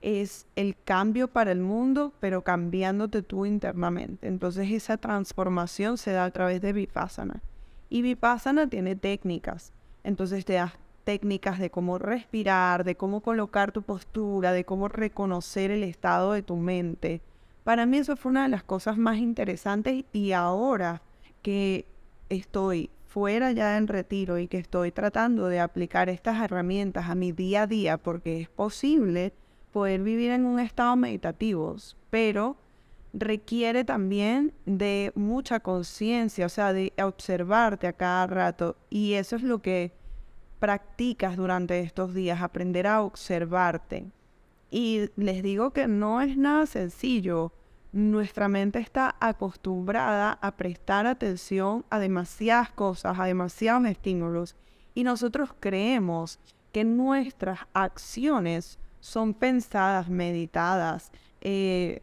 es 0.00 0.46
el 0.56 0.76
cambio 0.84 1.28
para 1.28 1.52
el 1.52 1.60
mundo, 1.60 2.12
pero 2.20 2.42
cambiándote 2.42 3.22
tú 3.22 3.46
internamente. 3.46 4.28
Entonces 4.28 4.70
esa 4.70 4.96
transformación 4.96 5.98
se 5.98 6.12
da 6.12 6.24
a 6.24 6.30
través 6.30 6.60
de 6.60 6.72
Vipassana. 6.72 7.42
Y 7.88 8.02
Vipassana 8.02 8.68
tiene 8.68 8.96
técnicas. 8.96 9.72
Entonces 10.04 10.44
te 10.44 10.54
da 10.54 10.74
técnicas 11.04 11.58
de 11.58 11.70
cómo 11.70 11.98
respirar, 11.98 12.84
de 12.84 12.94
cómo 12.94 13.22
colocar 13.22 13.72
tu 13.72 13.82
postura, 13.82 14.52
de 14.52 14.64
cómo 14.64 14.88
reconocer 14.88 15.70
el 15.70 15.82
estado 15.82 16.32
de 16.32 16.42
tu 16.42 16.56
mente. 16.56 17.22
Para 17.64 17.86
mí 17.86 17.98
eso 17.98 18.16
fue 18.16 18.30
una 18.30 18.44
de 18.44 18.50
las 18.50 18.62
cosas 18.62 18.98
más 18.98 19.16
interesantes 19.16 20.04
y 20.12 20.32
ahora 20.32 21.02
que 21.42 21.86
estoy 22.28 22.90
fuera 23.06 23.52
ya 23.52 23.78
en 23.78 23.88
retiro 23.88 24.38
y 24.38 24.48
que 24.48 24.58
estoy 24.58 24.92
tratando 24.92 25.48
de 25.48 25.60
aplicar 25.60 26.08
estas 26.08 26.42
herramientas 26.42 27.08
a 27.08 27.14
mi 27.14 27.32
día 27.32 27.62
a 27.62 27.66
día 27.66 27.96
porque 27.96 28.42
es 28.42 28.48
posible 28.48 29.32
poder 29.72 30.02
vivir 30.02 30.30
en 30.30 30.44
un 30.44 30.60
estado 30.60 30.96
meditativo, 30.96 31.76
pero 32.10 32.56
requiere 33.12 33.84
también 33.84 34.52
de 34.66 35.12
mucha 35.14 35.60
conciencia, 35.60 36.46
o 36.46 36.48
sea, 36.48 36.72
de 36.72 36.92
observarte 37.02 37.86
a 37.86 37.92
cada 37.92 38.26
rato. 38.26 38.76
Y 38.90 39.14
eso 39.14 39.36
es 39.36 39.42
lo 39.42 39.60
que 39.60 39.92
practicas 40.58 41.36
durante 41.36 41.80
estos 41.80 42.14
días, 42.14 42.42
aprender 42.42 42.86
a 42.86 43.02
observarte. 43.02 44.06
Y 44.70 45.08
les 45.16 45.42
digo 45.42 45.72
que 45.72 45.86
no 45.86 46.20
es 46.20 46.36
nada 46.36 46.66
sencillo. 46.66 47.52
Nuestra 47.92 48.48
mente 48.48 48.78
está 48.80 49.16
acostumbrada 49.18 50.38
a 50.42 50.56
prestar 50.56 51.06
atención 51.06 51.86
a 51.88 51.98
demasiadas 51.98 52.70
cosas, 52.70 53.18
a 53.18 53.24
demasiados 53.24 53.86
estímulos. 53.86 54.56
Y 54.94 55.04
nosotros 55.04 55.50
creemos 55.58 56.38
que 56.72 56.84
nuestras 56.84 57.60
acciones 57.72 58.78
son 59.00 59.34
pensadas, 59.34 60.08
meditadas, 60.08 61.10
eh, 61.40 62.02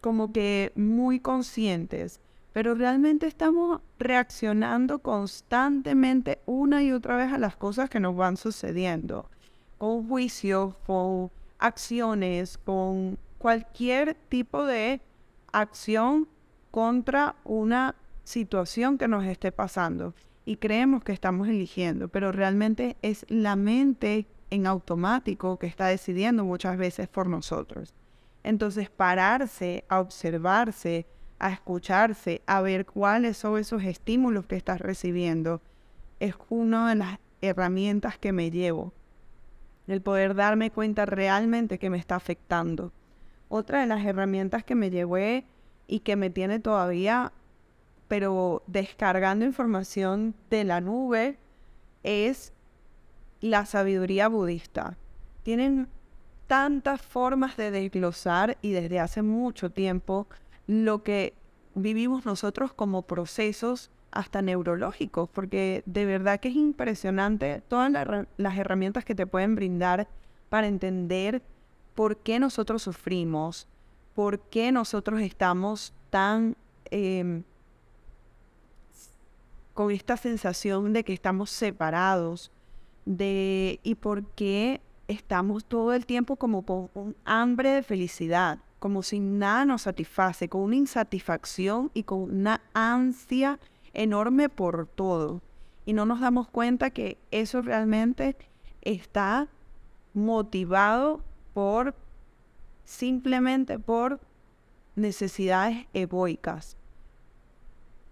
como 0.00 0.32
que 0.32 0.72
muy 0.74 1.20
conscientes, 1.20 2.20
pero 2.52 2.74
realmente 2.74 3.26
estamos 3.26 3.80
reaccionando 3.98 5.00
constantemente 5.00 6.40
una 6.46 6.82
y 6.82 6.92
otra 6.92 7.16
vez 7.16 7.32
a 7.32 7.38
las 7.38 7.56
cosas 7.56 7.90
que 7.90 8.00
nos 8.00 8.16
van 8.16 8.36
sucediendo, 8.36 9.28
con 9.78 10.08
juicios, 10.08 10.74
con 10.86 11.30
acciones, 11.58 12.58
con 12.58 13.18
cualquier 13.38 14.14
tipo 14.28 14.64
de 14.64 15.00
acción 15.52 16.28
contra 16.70 17.36
una 17.44 17.94
situación 18.24 18.98
que 18.98 19.08
nos 19.08 19.24
esté 19.24 19.52
pasando. 19.52 20.14
Y 20.44 20.56
creemos 20.56 21.04
que 21.04 21.12
estamos 21.12 21.48
eligiendo, 21.48 22.08
pero 22.08 22.32
realmente 22.32 22.96
es 23.02 23.24
la 23.28 23.56
mente 23.56 24.26
en 24.50 24.66
automático 24.66 25.58
que 25.58 25.66
está 25.66 25.86
decidiendo 25.86 26.44
muchas 26.44 26.76
veces 26.76 27.08
por 27.08 27.28
nosotros. 27.28 27.94
Entonces, 28.42 28.90
pararse 28.90 29.84
a 29.88 30.00
observarse, 30.00 31.06
a 31.38 31.50
escucharse, 31.50 32.42
a 32.46 32.60
ver 32.60 32.86
cuáles 32.86 33.36
son 33.38 33.58
esos 33.58 33.82
estímulos 33.82 34.46
que 34.46 34.56
estás 34.56 34.80
recibiendo, 34.80 35.60
es 36.18 36.34
una 36.48 36.90
de 36.90 36.96
las 36.96 37.18
herramientas 37.40 38.18
que 38.18 38.32
me 38.32 38.50
llevo. 38.50 38.92
El 39.86 40.02
poder 40.02 40.34
darme 40.34 40.70
cuenta 40.70 41.06
realmente 41.06 41.78
que 41.78 41.90
me 41.90 41.98
está 41.98 42.16
afectando. 42.16 42.92
Otra 43.48 43.80
de 43.80 43.86
las 43.86 44.04
herramientas 44.04 44.62
que 44.64 44.74
me 44.74 44.90
llevé 44.90 45.44
y 45.86 46.00
que 46.00 46.14
me 46.14 46.30
tiene 46.30 46.60
todavía, 46.60 47.32
pero 48.06 48.62
descargando 48.66 49.44
información 49.44 50.34
de 50.50 50.64
la 50.64 50.80
nube, 50.80 51.38
es 52.02 52.52
la 53.40 53.66
sabiduría 53.66 54.28
budista. 54.28 54.96
Tienen 55.42 55.88
tantas 56.46 57.00
formas 57.00 57.56
de 57.56 57.70
desglosar 57.70 58.58
y 58.60 58.72
desde 58.72 59.00
hace 59.00 59.22
mucho 59.22 59.70
tiempo 59.70 60.26
lo 60.66 61.02
que 61.02 61.34
vivimos 61.74 62.26
nosotros 62.26 62.72
como 62.72 63.02
procesos 63.02 63.90
hasta 64.10 64.42
neurológicos, 64.42 65.28
porque 65.30 65.82
de 65.86 66.04
verdad 66.04 66.40
que 66.40 66.48
es 66.48 66.56
impresionante 66.56 67.62
todas 67.68 67.92
las 68.36 68.58
herramientas 68.58 69.04
que 69.04 69.14
te 69.14 69.26
pueden 69.26 69.54
brindar 69.54 70.08
para 70.48 70.66
entender 70.66 71.42
por 71.94 72.16
qué 72.16 72.38
nosotros 72.38 72.82
sufrimos, 72.82 73.68
por 74.14 74.40
qué 74.40 74.72
nosotros 74.72 75.20
estamos 75.20 75.92
tan 76.10 76.56
em, 76.90 77.44
con 79.74 79.92
esta 79.92 80.16
sensación 80.16 80.92
de 80.92 81.04
que 81.04 81.12
estamos 81.12 81.50
separados, 81.50 82.50
de 83.04 83.80
y 83.82 83.94
por 83.96 84.24
qué 84.34 84.80
estamos 85.08 85.64
todo 85.64 85.92
el 85.92 86.06
tiempo 86.06 86.36
como 86.36 86.62
con 86.62 86.90
un 86.94 87.16
hambre 87.24 87.70
de 87.70 87.82
felicidad, 87.82 88.60
como 88.78 89.02
si 89.02 89.20
nada 89.20 89.64
nos 89.64 89.82
satisface, 89.82 90.48
con 90.48 90.62
una 90.62 90.76
insatisfacción 90.76 91.90
y 91.94 92.04
con 92.04 92.20
una 92.20 92.62
ansia 92.72 93.58
enorme 93.92 94.48
por 94.48 94.86
todo. 94.86 95.42
Y 95.84 95.92
no 95.92 96.06
nos 96.06 96.20
damos 96.20 96.48
cuenta 96.48 96.90
que 96.90 97.18
eso 97.30 97.62
realmente 97.62 98.36
está 98.82 99.48
motivado 100.14 101.22
por 101.52 101.94
simplemente 102.84 103.78
por 103.78 104.20
necesidades 104.94 105.86
egoicas. 105.92 106.76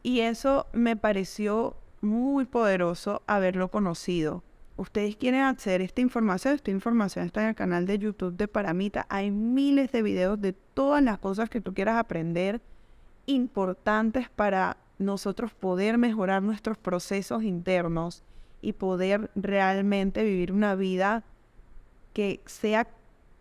Y 0.02 0.20
eso 0.20 0.66
me 0.72 0.96
pareció 0.96 1.76
muy 2.00 2.44
poderoso 2.44 3.22
haberlo 3.26 3.68
conocido. 3.68 4.42
Ustedes 4.78 5.16
quieren 5.16 5.40
acceder 5.40 5.80
a 5.80 5.84
esta 5.84 6.00
información, 6.02 6.54
esta 6.54 6.70
información 6.70 7.26
está 7.26 7.42
en 7.42 7.48
el 7.48 7.54
canal 7.56 7.84
de 7.84 7.98
YouTube 7.98 8.36
de 8.36 8.46
Paramita. 8.46 9.06
Hay 9.08 9.32
miles 9.32 9.90
de 9.90 10.02
videos 10.02 10.40
de 10.40 10.52
todas 10.52 11.02
las 11.02 11.18
cosas 11.18 11.50
que 11.50 11.60
tú 11.60 11.74
quieras 11.74 11.96
aprender 11.96 12.60
importantes 13.26 14.28
para 14.28 14.76
nosotros 15.00 15.52
poder 15.52 15.98
mejorar 15.98 16.44
nuestros 16.44 16.78
procesos 16.78 17.42
internos 17.42 18.22
y 18.62 18.74
poder 18.74 19.32
realmente 19.34 20.22
vivir 20.22 20.52
una 20.52 20.76
vida 20.76 21.24
que 22.12 22.40
sea 22.46 22.86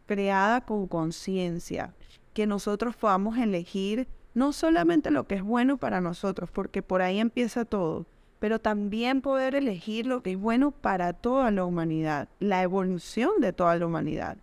creada 0.08 0.62
con 0.62 0.88
conciencia, 0.88 1.94
que 2.34 2.48
nosotros 2.48 2.96
podamos 2.96 3.38
elegir 3.38 4.08
no 4.34 4.54
solamente 4.54 5.12
lo 5.12 5.28
que 5.28 5.36
es 5.36 5.44
bueno 5.44 5.78
para 5.78 6.02
nosotros, 6.02 6.50
porque 6.50 6.82
por 6.82 7.04
ahí 7.04 7.20
empieza 7.20 7.64
todo, 7.64 8.08
pero 8.40 8.60
también 8.60 9.22
poder 9.22 9.56
elegir 9.56 10.06
lo 10.06 10.22
que 10.22 10.32
es 10.32 10.40
bueno 10.40 10.72
para 10.72 11.14
toda 11.14 11.52
la 11.52 11.66
humanidad, 11.66 12.28
la 12.40 12.62
evolución 12.62 13.32
de 13.40 13.54
toda 13.54 13.76
la 13.78 13.86
humanidad. 13.86 14.38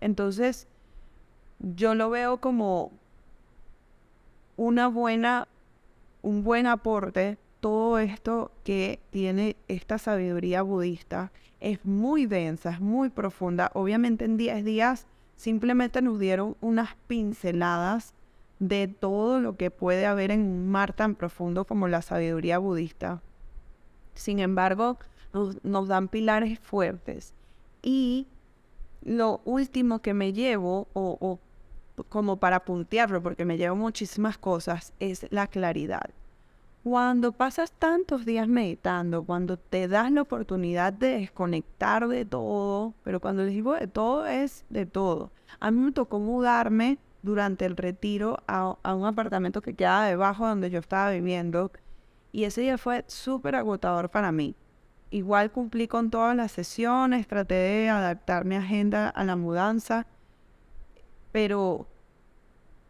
Entonces, 0.00 0.68
yo 1.58 1.94
lo 1.94 2.10
veo 2.10 2.38
como 2.38 2.92
una 4.56 4.88
buena, 4.88 5.48
un 6.22 6.44
buen 6.44 6.66
aporte 6.66 7.38
todo 7.60 7.98
esto 7.98 8.52
que 8.64 9.00
tiene 9.10 9.56
esta 9.66 9.98
sabiduría 9.98 10.62
budista. 10.62 11.32
Es 11.60 11.84
muy 11.84 12.26
densa, 12.26 12.70
es 12.70 12.80
muy 12.80 13.08
profunda. 13.08 13.70
Obviamente 13.74 14.24
en 14.24 14.36
10 14.36 14.64
días 14.64 15.06
simplemente 15.36 16.02
nos 16.02 16.18
dieron 16.18 16.56
unas 16.60 16.94
pinceladas 17.06 18.14
de 18.58 18.88
todo 18.88 19.40
lo 19.40 19.56
que 19.56 19.70
puede 19.70 20.06
haber 20.06 20.30
en 20.30 20.40
un 20.40 20.68
mar 20.68 20.92
tan 20.92 21.14
profundo 21.14 21.64
como 21.64 21.88
la 21.88 22.02
sabiduría 22.02 22.58
budista. 22.58 23.22
Sin 24.18 24.40
embargo, 24.40 24.98
nos, 25.62 25.88
dan 25.88 26.08
pilares 26.08 26.58
fuertes. 26.58 27.34
Y 27.82 28.26
lo 29.02 29.40
último 29.44 30.00
que 30.00 30.12
me 30.12 30.32
llevo, 30.32 30.88
o, 30.92 31.38
como 32.08 32.38
para 32.38 32.64
puntearlo, 32.64 33.22
porque 33.22 33.44
me 33.44 33.56
llevo 33.56 33.76
muchísimas 33.76 34.36
cosas, 34.36 34.92
es 34.98 35.28
la 35.30 35.46
claridad. 35.46 36.10
Cuando 36.82 37.30
pasas 37.30 37.70
tantos 37.70 38.24
días 38.24 38.48
meditando, 38.48 39.22
cuando 39.22 39.56
te 39.56 39.86
das 39.86 40.10
la 40.10 40.22
oportunidad 40.22 40.92
de 40.92 41.20
desconectar 41.20 42.08
de 42.08 42.24
todo, 42.24 42.94
pero 43.04 43.20
cuando 43.20 43.44
les 43.44 43.52
digo 43.52 43.74
de 43.74 43.86
todo 43.86 44.26
es 44.26 44.64
de 44.68 44.84
todo. 44.84 45.30
A 45.60 45.70
mí 45.70 45.80
me 45.80 45.92
tocó 45.92 46.18
mudarme 46.18 46.98
durante 47.22 47.66
el 47.66 47.76
retiro 47.76 48.38
a, 48.48 48.76
a 48.82 48.94
un 48.94 49.06
apartamento 49.06 49.62
que 49.62 49.74
quedaba 49.74 50.06
debajo 50.06 50.46
donde 50.46 50.70
yo 50.70 50.80
estaba 50.80 51.10
viviendo 51.10 51.70
y 52.32 52.44
ese 52.44 52.62
día 52.62 52.78
fue 52.78 53.04
súper 53.06 53.56
agotador 53.56 54.10
para 54.10 54.32
mí. 54.32 54.54
Igual 55.10 55.50
cumplí 55.50 55.88
con 55.88 56.10
todas 56.10 56.36
las 56.36 56.52
sesiones, 56.52 57.26
traté 57.26 57.54
de 57.54 57.88
adaptar 57.88 58.44
mi 58.44 58.56
agenda 58.56 59.08
a 59.08 59.24
la 59.24 59.36
mudanza, 59.36 60.06
pero 61.32 61.86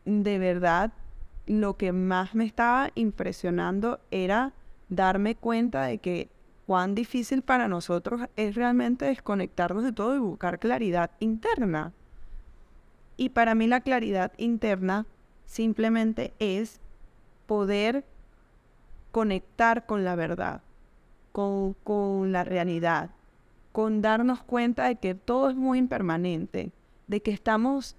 de 0.04 0.38
verdad 0.38 0.92
lo 1.46 1.76
que 1.76 1.92
más 1.92 2.34
me 2.34 2.44
estaba 2.44 2.90
impresionando 2.94 4.00
era 4.10 4.52
darme 4.88 5.34
cuenta 5.34 5.84
de 5.84 5.98
que 5.98 6.28
cuán 6.66 6.94
difícil 6.94 7.42
para 7.42 7.68
nosotros 7.68 8.22
es 8.36 8.54
realmente 8.54 9.06
desconectarnos 9.06 9.84
de 9.84 9.92
todo 9.92 10.14
y 10.14 10.18
buscar 10.18 10.58
claridad 10.58 11.12
interna. 11.20 11.92
Y 13.16 13.30
para 13.30 13.54
mí 13.54 13.66
la 13.66 13.80
claridad 13.80 14.32
interna 14.36 15.06
simplemente 15.46 16.34
es 16.38 16.80
poder 17.46 18.04
conectar 19.18 19.84
con 19.84 20.04
la 20.04 20.14
verdad, 20.14 20.60
con, 21.32 21.74
con 21.82 22.30
la 22.30 22.44
realidad, 22.44 23.10
con 23.72 24.00
darnos 24.00 24.44
cuenta 24.44 24.84
de 24.84 24.94
que 24.94 25.16
todo 25.16 25.50
es 25.50 25.56
muy 25.56 25.78
impermanente, 25.78 26.70
de 27.08 27.20
que 27.20 27.32
estamos, 27.32 27.96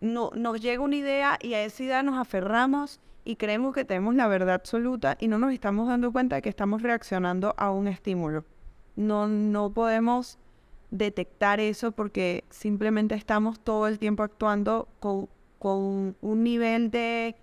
no, 0.00 0.30
nos 0.36 0.60
llega 0.60 0.80
una 0.80 0.94
idea 0.94 1.38
y 1.42 1.54
a 1.54 1.64
esa 1.64 1.82
idea 1.82 2.02
nos 2.04 2.16
aferramos 2.16 3.00
y 3.24 3.34
creemos 3.34 3.74
que 3.74 3.84
tenemos 3.84 4.14
la 4.14 4.28
verdad 4.28 4.54
absoluta 4.54 5.16
y 5.18 5.26
no 5.26 5.40
nos 5.40 5.52
estamos 5.52 5.88
dando 5.88 6.12
cuenta 6.12 6.36
de 6.36 6.42
que 6.42 6.48
estamos 6.48 6.82
reaccionando 6.82 7.52
a 7.56 7.72
un 7.72 7.88
estímulo. 7.88 8.44
No, 8.94 9.26
no 9.26 9.70
podemos 9.70 10.38
detectar 10.92 11.58
eso 11.58 11.90
porque 11.90 12.44
simplemente 12.48 13.16
estamos 13.16 13.58
todo 13.58 13.88
el 13.88 13.98
tiempo 13.98 14.22
actuando 14.22 14.86
con, 15.00 15.28
con 15.58 16.14
un 16.20 16.44
nivel 16.44 16.92
de 16.92 17.34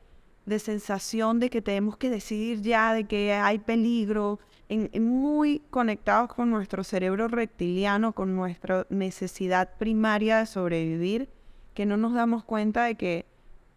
de 0.48 0.60
sensación 0.60 1.40
de 1.42 1.50
que 1.50 1.62
tenemos 1.62 1.98
que 1.98 2.10
decidir 2.10 2.62
ya, 2.62 2.94
de 2.94 3.04
que 3.04 3.34
hay 3.34 3.60
peligro, 3.60 4.40
en, 4.70 4.90
muy 5.04 5.62
conectados 5.70 6.34
con 6.34 6.50
nuestro 6.50 6.86
cerebro 6.86 7.28
reptiliano, 7.28 8.14
con 8.14 8.34
nuestra 8.34 8.88
necesidad 8.90 9.70
primaria 9.78 10.40
de 10.40 10.46
sobrevivir, 10.46 11.30
que 11.74 11.86
no 11.86 11.98
nos 11.98 12.14
damos 12.14 12.46
cuenta 12.46 12.86
de 12.86 12.96
que 12.96 13.26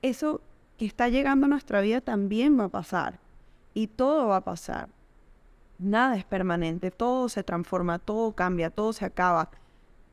eso 0.01 0.41
que 0.79 0.87
está 0.87 1.09
llegando 1.09 1.47
a 1.47 1.49
nuestra 1.49 1.81
vida 1.81 2.01
también 2.01 2.59
va 2.59 2.65
a 2.65 2.69
pasar 2.69 3.19
y 3.75 3.89
todo 3.89 4.29
va 4.29 4.37
a 4.37 4.45
pasar. 4.45 4.89
Nada 5.81 6.17
es 6.17 6.25
permanente, 6.25 6.93
todo 6.93 7.29
se 7.29 7.43
transforma, 7.43 7.99
todo 7.99 8.33
cambia, 8.33 8.71
todo 8.71 8.93
se 8.93 9.05
acaba. 9.05 9.51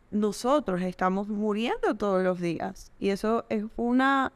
Nosotros 0.10 0.82
estamos 0.82 1.28
muriendo 1.28 1.94
todos 1.96 2.24
los 2.24 2.40
días 2.40 2.92
y 3.00 3.10
eso 3.10 3.46
es 3.50 3.64
una 3.76 4.34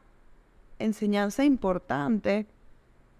enseñanza 0.84 1.44
importante 1.44 2.46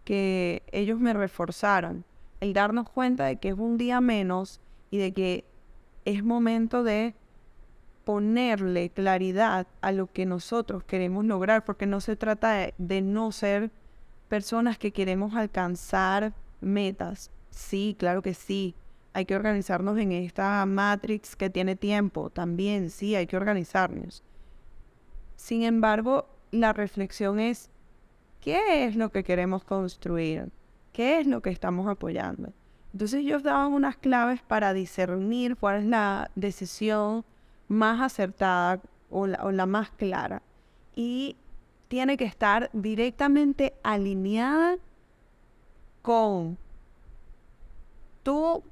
que 0.05 0.62
ellos 0.72 0.98
me 0.98 1.12
reforzaron. 1.12 2.05
El 2.40 2.53
darnos 2.53 2.90
cuenta 2.90 3.27
de 3.27 3.37
que 3.37 3.51
es 3.51 3.55
un 3.59 3.79
día 3.79 4.01
menos 4.01 4.61
y 4.90 4.98
de 4.98 5.12
que 5.12 5.44
es 6.05 6.25
momento 6.25 6.83
de 6.83 7.14
ponerle 8.05 8.90
claridad 8.90 9.66
a 9.81 9.92
lo 9.92 10.12
que 10.12 10.27
nosotros 10.27 10.83
queremos 10.85 11.25
lograr, 11.25 11.64
porque 11.64 11.87
no 11.87 12.01
se 12.01 12.16
trata 12.16 12.72
de, 12.77 13.01
no 13.01 13.31
ser 13.33 13.70
personas 14.29 14.79
que 14.79 14.92
queremos 14.92 15.35
alcanzar 15.35 16.33
metas. 16.61 17.31
Sí, 17.51 17.94
claro 17.98 18.22
que 18.22 18.35
sí. 18.35 18.75
Hay 19.14 19.27
que 19.27 19.37
organizarnos 19.37 19.98
en 19.98 20.12
esta 20.12 20.64
matrix 20.66 21.37
que 21.37 21.51
tiene 21.51 21.77
tiempo. 21.77 22.31
También 22.31 22.90
sí, 22.90 23.14
hay 23.14 23.27
que 23.27 23.37
organizarnos. 23.37 24.25
Sin 25.37 25.62
embargo, 25.62 26.27
la 26.53 26.73
reflexión 26.73 27.41
es, 27.41 27.71
¿qué 28.41 28.85
es 28.85 28.95
lo 28.95 29.11
que 29.11 29.25
queremos 29.25 29.65
construir? 29.65 30.53
¿Qué 30.93 31.19
es 31.19 31.27
lo 31.27 31.41
que 31.41 31.51
estamos 31.51 31.88
apoyando? 31.88 32.53
Entonces 32.93 33.21
ellos 33.21 33.43
daban 33.43 33.73
unas 33.73 33.97
claves 33.97 34.43
para 34.43 34.75
discernir 34.75 35.57
cuál 35.57 35.81
es 35.81 35.87
la 35.87 36.31
decisión 36.35 37.25
más 37.69 38.03
acertada 38.03 38.81
o 39.11 39.27
la, 39.27 39.67
más 39.67 39.91
clara. 39.91 40.43
Y 40.95 41.37
tiene 41.88 42.19
que 42.19 42.25
estar 42.25 42.69
directamente 42.75 43.75
alineada 43.83 44.77
con 46.03 46.59
tu 48.23 48.62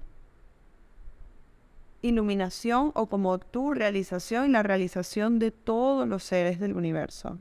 iluminación 2.03 2.93
o 2.95 3.07
como 3.07 3.39
tu 3.39 3.73
realización 3.73 4.47
y 4.47 4.53
la 4.53 4.63
realización 4.63 5.39
de 5.39 5.51
todos 5.51 6.07
los 6.07 6.23
seres 6.23 6.61
del 6.61 6.75
universo. 6.75 7.39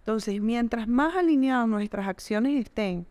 Entonces, 0.00 0.40
mientras 0.40 0.88
más 0.88 1.14
alineadas 1.14 1.68
nuestras 1.68 2.08
acciones 2.08 2.58
estén 2.58 3.06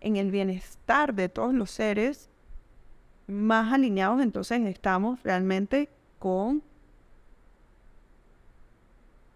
en 0.00 0.16
el 0.16 0.30
bienestar 0.30 1.14
de 1.14 1.28
todos 1.28 1.54
los 1.54 1.70
seres, 1.70 2.28
más 3.28 3.72
alineados 3.72 4.20
entonces 4.20 4.60
estamos 4.66 5.22
realmente 5.22 5.88
con 6.18 6.62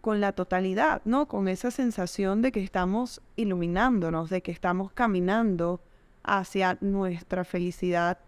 con 0.01 0.21
la 0.21 0.31
totalidad, 0.33 1.03
¿no? 1.05 1.27
Con 1.27 1.49
esa 1.49 1.73
sensación 1.73 2.41
de 2.41 2.53
que 2.53 2.63
estamos 2.63 3.23
iluminándonos, 3.35 4.31
de 4.31 4.41
que 4.41 4.53
estamos 4.53 4.93
caminando 4.93 5.81
hacia 6.23 6.79
nuestra 6.81 7.45
felicidad 7.45 8.19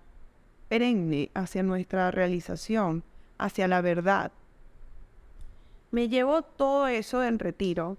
perenne, 0.69 1.31
hacia 1.35 1.63
nuestra 1.63 2.11
realización, 2.11 3.05
hacia 3.39 3.69
la 3.69 3.81
verdad. 3.81 4.33
Me 5.93 6.09
llevo 6.09 6.43
todo 6.43 6.89
eso 6.89 7.23
en 7.23 7.39
retiro 7.39 7.97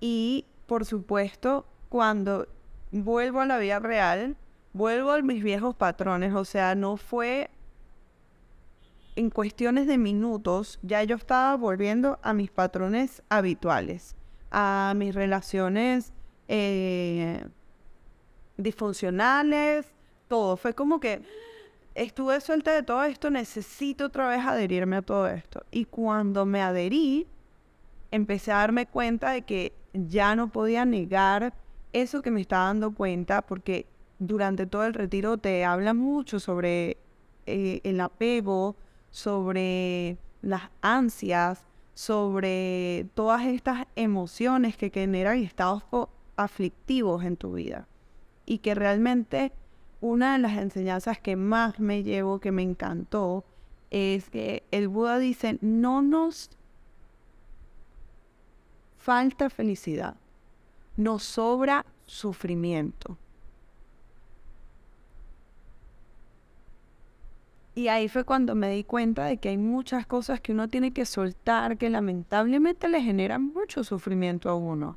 y, 0.00 0.46
por 0.66 0.84
supuesto, 0.84 1.66
cuando 1.88 2.46
vuelvo 2.92 3.40
a 3.40 3.46
la 3.46 3.58
vida 3.58 3.78
real, 3.78 4.36
vuelvo 4.72 5.12
a 5.12 5.22
mis 5.22 5.42
viejos 5.42 5.74
patrones, 5.74 6.34
o 6.34 6.44
sea, 6.44 6.74
no 6.74 6.96
fue 6.96 7.50
en 9.16 9.30
cuestiones 9.30 9.86
de 9.88 9.98
minutos, 9.98 10.78
ya 10.82 11.02
yo 11.02 11.16
estaba 11.16 11.56
volviendo 11.56 12.20
a 12.22 12.32
mis 12.32 12.50
patrones 12.50 13.22
habituales, 13.28 14.14
a 14.52 14.92
mis 14.96 15.14
relaciones 15.14 16.12
eh, 16.46 17.44
disfuncionales, 18.56 19.86
todo. 20.28 20.56
Fue 20.56 20.74
como 20.74 21.00
que 21.00 21.22
estuve 21.96 22.40
suelta 22.40 22.72
de 22.72 22.84
todo 22.84 23.02
esto, 23.02 23.30
necesito 23.30 24.06
otra 24.06 24.28
vez 24.28 24.44
adherirme 24.46 24.96
a 24.96 25.02
todo 25.02 25.26
esto. 25.26 25.64
Y 25.72 25.86
cuando 25.86 26.46
me 26.46 26.62
adherí, 26.62 27.26
empecé 28.10 28.52
a 28.52 28.58
darme 28.58 28.86
cuenta 28.86 29.30
de 29.30 29.42
que 29.42 29.72
ya 29.92 30.36
no 30.36 30.48
podía 30.48 30.84
negar 30.84 31.54
eso 31.92 32.22
que 32.22 32.30
me 32.30 32.40
estaba 32.40 32.66
dando 32.66 32.92
cuenta, 32.92 33.42
porque 33.42 33.86
durante 34.18 34.66
todo 34.66 34.84
el 34.84 34.94
retiro 34.94 35.38
te 35.38 35.64
habla 35.64 35.94
mucho 35.94 36.40
sobre 36.40 36.98
eh, 37.46 37.80
el 37.84 38.00
apego, 38.00 38.76
sobre 39.10 40.18
las 40.42 40.70
ansias, 40.82 41.64
sobre 41.94 43.06
todas 43.14 43.46
estas 43.46 43.86
emociones 43.96 44.76
que 44.76 44.90
generan 44.90 45.38
estados 45.38 45.82
aflictivos 46.36 47.24
en 47.24 47.36
tu 47.36 47.54
vida. 47.54 47.88
Y 48.46 48.58
que 48.58 48.74
realmente 48.74 49.52
una 50.00 50.34
de 50.34 50.38
las 50.38 50.56
enseñanzas 50.56 51.18
que 51.18 51.36
más 51.36 51.80
me 51.80 52.02
llevo, 52.02 52.38
que 52.38 52.52
me 52.52 52.62
encantó, 52.62 53.44
es 53.90 54.30
que 54.30 54.62
el 54.70 54.88
Buda 54.88 55.18
dice, 55.18 55.58
no 55.60 56.02
nos 56.02 56.50
falta 58.98 59.48
felicidad, 59.48 60.16
nos 60.96 61.22
sobra 61.22 61.86
sufrimiento. 62.06 63.16
Y 67.74 67.86
ahí 67.86 68.08
fue 68.08 68.24
cuando 68.24 68.56
me 68.56 68.70
di 68.70 68.82
cuenta 68.82 69.26
de 69.26 69.36
que 69.36 69.50
hay 69.50 69.56
muchas 69.56 70.04
cosas 70.04 70.40
que 70.40 70.50
uno 70.50 70.68
tiene 70.68 70.92
que 70.92 71.06
soltar, 71.06 71.78
que 71.78 71.88
lamentablemente 71.88 72.88
le 72.88 73.00
generan 73.00 73.52
mucho 73.52 73.84
sufrimiento 73.84 74.50
a 74.50 74.56
uno. 74.56 74.96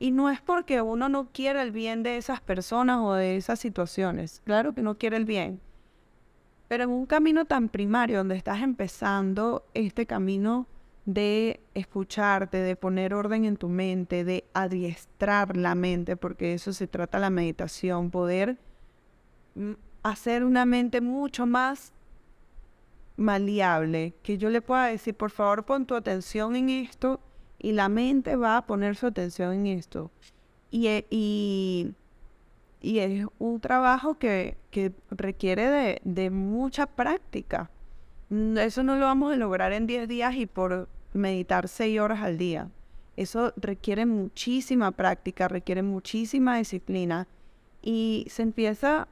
Y 0.00 0.10
no 0.10 0.28
es 0.28 0.40
porque 0.40 0.82
uno 0.82 1.08
no 1.08 1.28
quiera 1.32 1.62
el 1.62 1.70
bien 1.70 2.02
de 2.02 2.16
esas 2.16 2.40
personas 2.40 2.98
o 3.00 3.14
de 3.14 3.36
esas 3.36 3.60
situaciones. 3.60 4.42
Claro 4.44 4.74
que 4.74 4.82
no 4.82 4.98
quiere 4.98 5.16
el 5.16 5.24
bien. 5.24 5.60
Pero 6.66 6.84
en 6.84 6.90
un 6.90 7.06
camino 7.06 7.44
tan 7.44 7.68
primario 7.68 8.18
donde 8.18 8.34
estás 8.34 8.60
empezando 8.60 9.64
este 9.72 10.04
camino 10.04 10.66
de 11.06 11.60
escucharte, 11.74 12.58
de 12.58 12.74
poner 12.74 13.14
orden 13.14 13.44
en 13.44 13.56
tu 13.56 13.68
mente, 13.68 14.24
de 14.24 14.44
adiestrar 14.52 15.56
la 15.56 15.76
mente, 15.76 16.16
porque 16.16 16.52
eso 16.52 16.72
se 16.72 16.88
trata 16.88 17.20
la 17.20 17.30
meditación, 17.30 18.10
poder 18.10 18.58
mm, 19.54 19.72
hacer 20.02 20.44
una 20.44 20.66
mente 20.66 21.00
mucho 21.00 21.46
más 21.46 21.92
maleable, 23.16 24.14
que 24.22 24.36
yo 24.36 24.50
le 24.50 24.60
pueda 24.60 24.86
decir, 24.86 25.14
por 25.14 25.30
favor, 25.30 25.64
pon 25.64 25.86
tu 25.86 25.94
atención 25.94 26.56
en 26.56 26.68
esto 26.70 27.20
y 27.58 27.72
la 27.72 27.88
mente 27.88 28.34
va 28.34 28.58
a 28.58 28.66
poner 28.66 28.96
su 28.96 29.06
atención 29.06 29.52
en 29.54 29.66
esto. 29.66 30.10
Y, 30.72 30.88
e, 30.88 31.06
y, 31.08 31.94
es 32.82 33.26
un 33.38 33.60
trabajo 33.60 34.18
que, 34.18 34.56
requiere 35.10 35.68
de, 35.68 36.00
de, 36.04 36.30
mucha 36.30 36.86
práctica. 36.86 37.70
Mm, 38.28 38.58
eso 38.58 38.82
no 38.82 38.96
lo 38.96 39.06
vamos 39.06 39.32
a 39.32 39.36
lograr 39.36 39.72
en 39.72 39.86
10 39.86 40.08
días 40.08 40.34
y 40.34 40.46
por 40.46 40.88
meditar 41.16 41.68
6 41.68 42.00
horas 42.00 42.22
al 42.22 42.38
día. 42.38 42.68
Eso 43.16 43.52
requiere 43.56 44.04
muchísima 44.06 44.90
práctica, 44.90 45.48
requiere 45.48 45.82
muchísima 45.82 46.58
disciplina 46.58 47.26
y 47.82 48.26
se 48.28 48.42
empieza 48.42 49.08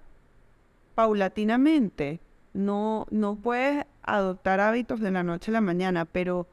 paulatinamente. 0.94 2.20
No, 2.52 3.06
no 3.10 3.36
puedes 3.36 3.84
adoptar 4.02 4.60
hábitos 4.60 5.00
de 5.00 5.10
la 5.10 5.22
noche 5.22 5.50
a 5.50 5.54
la 5.54 5.60
mañana, 5.60 6.04
pero 6.04 6.46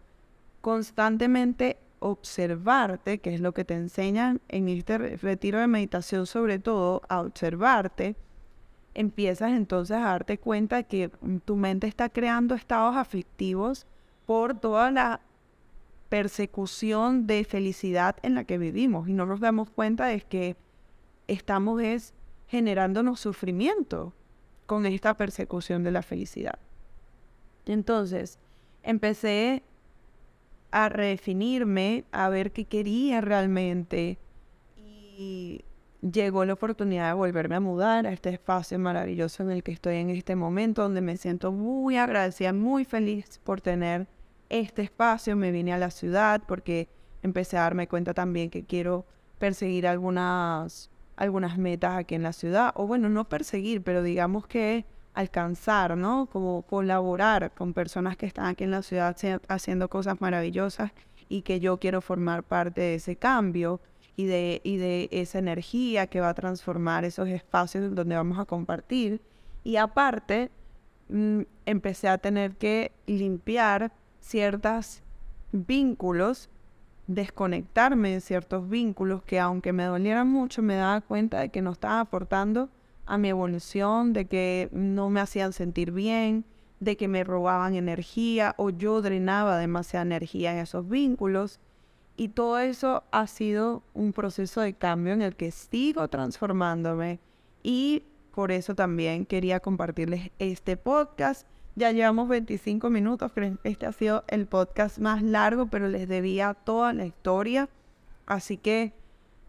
constantemente 0.62 1.78
observarte, 2.00 3.20
que 3.20 3.36
es 3.36 3.42
lo 3.42 3.54
que 3.54 3.66
te 3.66 3.76
enseñan 3.76 4.42
en 4.48 4.70
este 4.70 4.98
retiro 4.98 5.60
de 5.60 5.68
meditación, 5.68 6.26
sobre 6.26 6.58
todo 6.58 7.02
a 7.10 7.22
observarte, 7.22 8.16
empiezas 8.94 9.52
entonces 9.52 9.98
a 9.98 10.02
darte 10.02 10.38
cuenta 10.38 10.84
que 10.84 11.12
tu 11.46 11.56
mente 11.56 11.88
está 11.88 12.10
creando 12.10 12.56
estados 12.56 12.96
aflictivos 12.96 13.86
por 14.26 14.60
toda 14.60 14.92
la 14.92 15.22
persecución 16.12 17.26
de 17.26 17.46
felicidad 17.46 18.18
en 18.22 18.36
la 18.36 18.44
que 18.44 18.58
vivimos 18.58 19.08
y 19.08 19.14
no 19.14 19.26
nos 19.26 19.40
damos 19.40 19.70
cuenta 19.70 20.08
de 20.08 20.20
que 20.20 20.58
estamos 21.30 21.82
es 21.82 22.14
generándonos 22.50 23.22
sufrimiento 23.22 24.14
con 24.66 24.86
esta 24.86 25.16
persecución 25.16 25.86
de 25.86 25.92
la 25.92 26.02
felicidad. 26.02 26.60
Entonces, 27.66 28.40
empecé 28.84 29.64
a 30.72 30.90
redefinirme, 30.90 32.04
a 32.12 32.28
ver 32.28 32.52
qué 32.52 32.66
quería 32.66 33.22
realmente 33.22 34.18
y 34.76 35.64
llegó 36.02 36.44
la 36.44 36.52
oportunidad 36.52 37.08
de 37.08 37.14
volverme 37.14 37.56
a 37.56 37.62
mudar 37.62 38.06
a 38.06 38.12
este 38.12 38.32
espacio 38.32 38.78
maravilloso 38.80 39.44
en 39.44 39.52
el 39.52 39.64
que 39.64 39.72
estoy 39.72 39.96
en 39.96 40.10
este 40.10 40.36
momento, 40.36 40.82
donde 40.82 41.00
me 41.00 41.16
siento 41.16 41.54
muy 41.54 41.96
agradecida, 41.96 42.52
muy 42.52 42.84
feliz 42.84 43.40
por 43.46 43.62
tener 43.62 44.08
este 44.52 44.84
espacio. 44.84 45.36
Me 45.36 45.52
vine 45.52 45.74
a 45.74 45.78
la 45.78 45.92
ciudad 45.92 46.42
porque 46.48 46.88
empecé 47.24 47.58
a 47.58 47.62
darme 47.62 47.88
cuenta 47.88 48.14
también 48.14 48.50
que 48.50 48.64
quiero 48.64 49.06
perseguir 49.40 49.88
algunas 49.88 50.92
algunas 51.22 51.58
metas 51.58 51.98
aquí 51.98 52.16
en 52.16 52.24
la 52.24 52.34
ciudad, 52.34 52.72
o 52.76 52.88
bueno, 52.88 53.08
no 53.08 53.30
perseguir, 53.30 53.84
pero 53.84 54.02
digamos 54.02 54.48
que 54.48 54.86
alcanzar, 55.14 55.96
¿no? 55.96 56.26
Como 56.26 56.64
colaborar 56.64 57.52
con 57.54 57.74
personas 57.74 58.18
que 58.18 58.26
están 58.26 58.46
aquí 58.46 58.64
en 58.64 58.72
la 58.72 58.82
ciudad 58.82 59.16
haciendo 59.48 59.88
cosas 59.88 60.20
maravillosas 60.20 60.92
y 61.30 61.44
que 61.44 61.60
yo 61.60 61.78
quiero 61.78 62.02
formar 62.02 62.44
parte 62.44 62.82
de 62.82 62.96
ese 62.96 63.18
cambio 63.18 63.82
y 64.16 64.26
de, 64.26 64.62
y 64.64 64.78
de 64.78 65.10
esa 65.12 65.38
energía 65.38 66.08
que 66.08 66.22
va 66.22 66.30
a 66.30 66.34
transformar 66.34 67.06
esos 67.06 67.28
espacios 67.28 67.94
donde 67.94 68.16
vamos 68.16 68.40
a 68.40 68.46
compartir. 68.46 69.22
Y 69.64 69.76
aparte, 69.76 70.50
mm, 71.10 71.42
empecé 71.68 72.08
a 72.08 72.18
tener 72.18 72.56
que 72.56 72.94
limpiar 73.06 73.92
ciertos 74.22 75.02
vínculos 75.52 76.50
desconectarme 77.08 78.14
de 78.14 78.22
ciertos 78.22 78.70
vínculos 78.70 79.22
que 79.24 79.40
aunque 79.40 79.74
me 79.74 79.84
dolieran 79.84 80.30
mucho, 80.30 80.62
me 80.62 80.76
daba 80.76 81.02
cuenta 81.02 81.40
de 81.40 81.50
que 81.50 81.62
no 81.62 81.72
estaba 81.72 82.00
aportando 82.00 82.70
a 83.06 83.18
mi 83.18 83.30
evolución, 83.30 84.14
de 84.14 84.26
que 84.26 84.70
no 84.72 85.10
me 85.10 85.20
hacían 85.20 85.54
sentir 85.54 85.92
bien, 85.92 86.46
de 86.80 86.98
que 86.98 87.08
me 87.08 87.24
robaban 87.24 87.76
energía 87.76 88.56
o 88.58 88.70
yo 88.70 89.02
drenaba 89.02 89.58
demasiada 89.58 90.06
energía 90.06 90.54
en 90.54 90.60
esos 90.60 90.88
vínculos. 90.88 91.60
Y 92.16 92.30
todo 92.30 92.60
eso 92.60 93.04
ha 93.12 93.28
sido 93.28 93.84
un 93.94 94.14
proceso 94.14 94.62
de 94.62 94.74
cambio 94.74 95.14
en 95.14 95.22
el 95.22 95.36
que 95.36 95.52
sigo 95.52 96.08
transformándome 96.08 97.20
y 97.64 98.04
por 98.34 98.52
eso 98.52 98.76
también 98.76 99.26
quería 99.26 99.60
compartirles 99.60 100.32
este 100.40 100.78
podcast 100.78 101.48
ya 101.76 101.92
llevamos 101.92 102.28
25 102.28 102.90
minutos, 102.90 103.32
este 103.64 103.86
ha 103.86 103.92
sido 103.92 104.24
el 104.28 104.46
podcast 104.46 104.98
más 105.00 105.24
largo, 105.24 105.68
pero 105.68 105.88
les 105.88 106.08
debía 106.08 106.54
toda 106.54 106.94
la 106.94 107.06
historia. 107.06 107.70
Así 108.26 108.58
que 108.58 108.94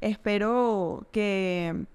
espero 0.01 1.07
que 1.13 1.87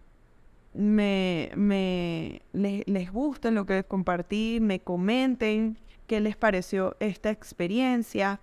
me, 0.73 1.51
me 1.55 2.41
les, 2.53 3.11
guste 3.11 3.51
lo 3.51 3.65
que 3.65 3.75
les 3.75 3.85
compartí, 3.85 4.59
me 4.61 4.79
comenten 4.79 5.77
qué 6.07 6.19
les 6.19 6.35
pareció 6.35 6.95
esta 6.99 7.29
experiencia. 7.29 8.39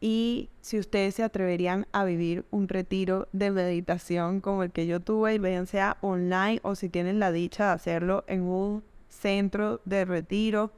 y 0.00 0.50
si 0.60 0.78
ustedes 0.78 1.14
se 1.14 1.22
atreverían 1.22 1.86
a 1.92 2.04
vivir 2.04 2.44
un 2.50 2.68
retiro 2.68 3.28
de 3.32 3.50
meditación 3.50 4.40
como 4.40 4.62
el 4.62 4.70
que 4.72 4.86
yo 4.86 5.00
tuve, 5.00 5.38
bien 5.38 5.66
sea 5.66 5.96
online 6.02 6.60
o 6.62 6.74
si 6.74 6.88
tienen 6.88 7.18
la 7.18 7.32
dicha 7.32 7.66
de 7.66 7.72
hacerlo 7.72 8.24
en 8.26 8.42
un 8.42 8.82
centro 9.08 9.80
de 9.84 10.04
retiro, 10.04 10.72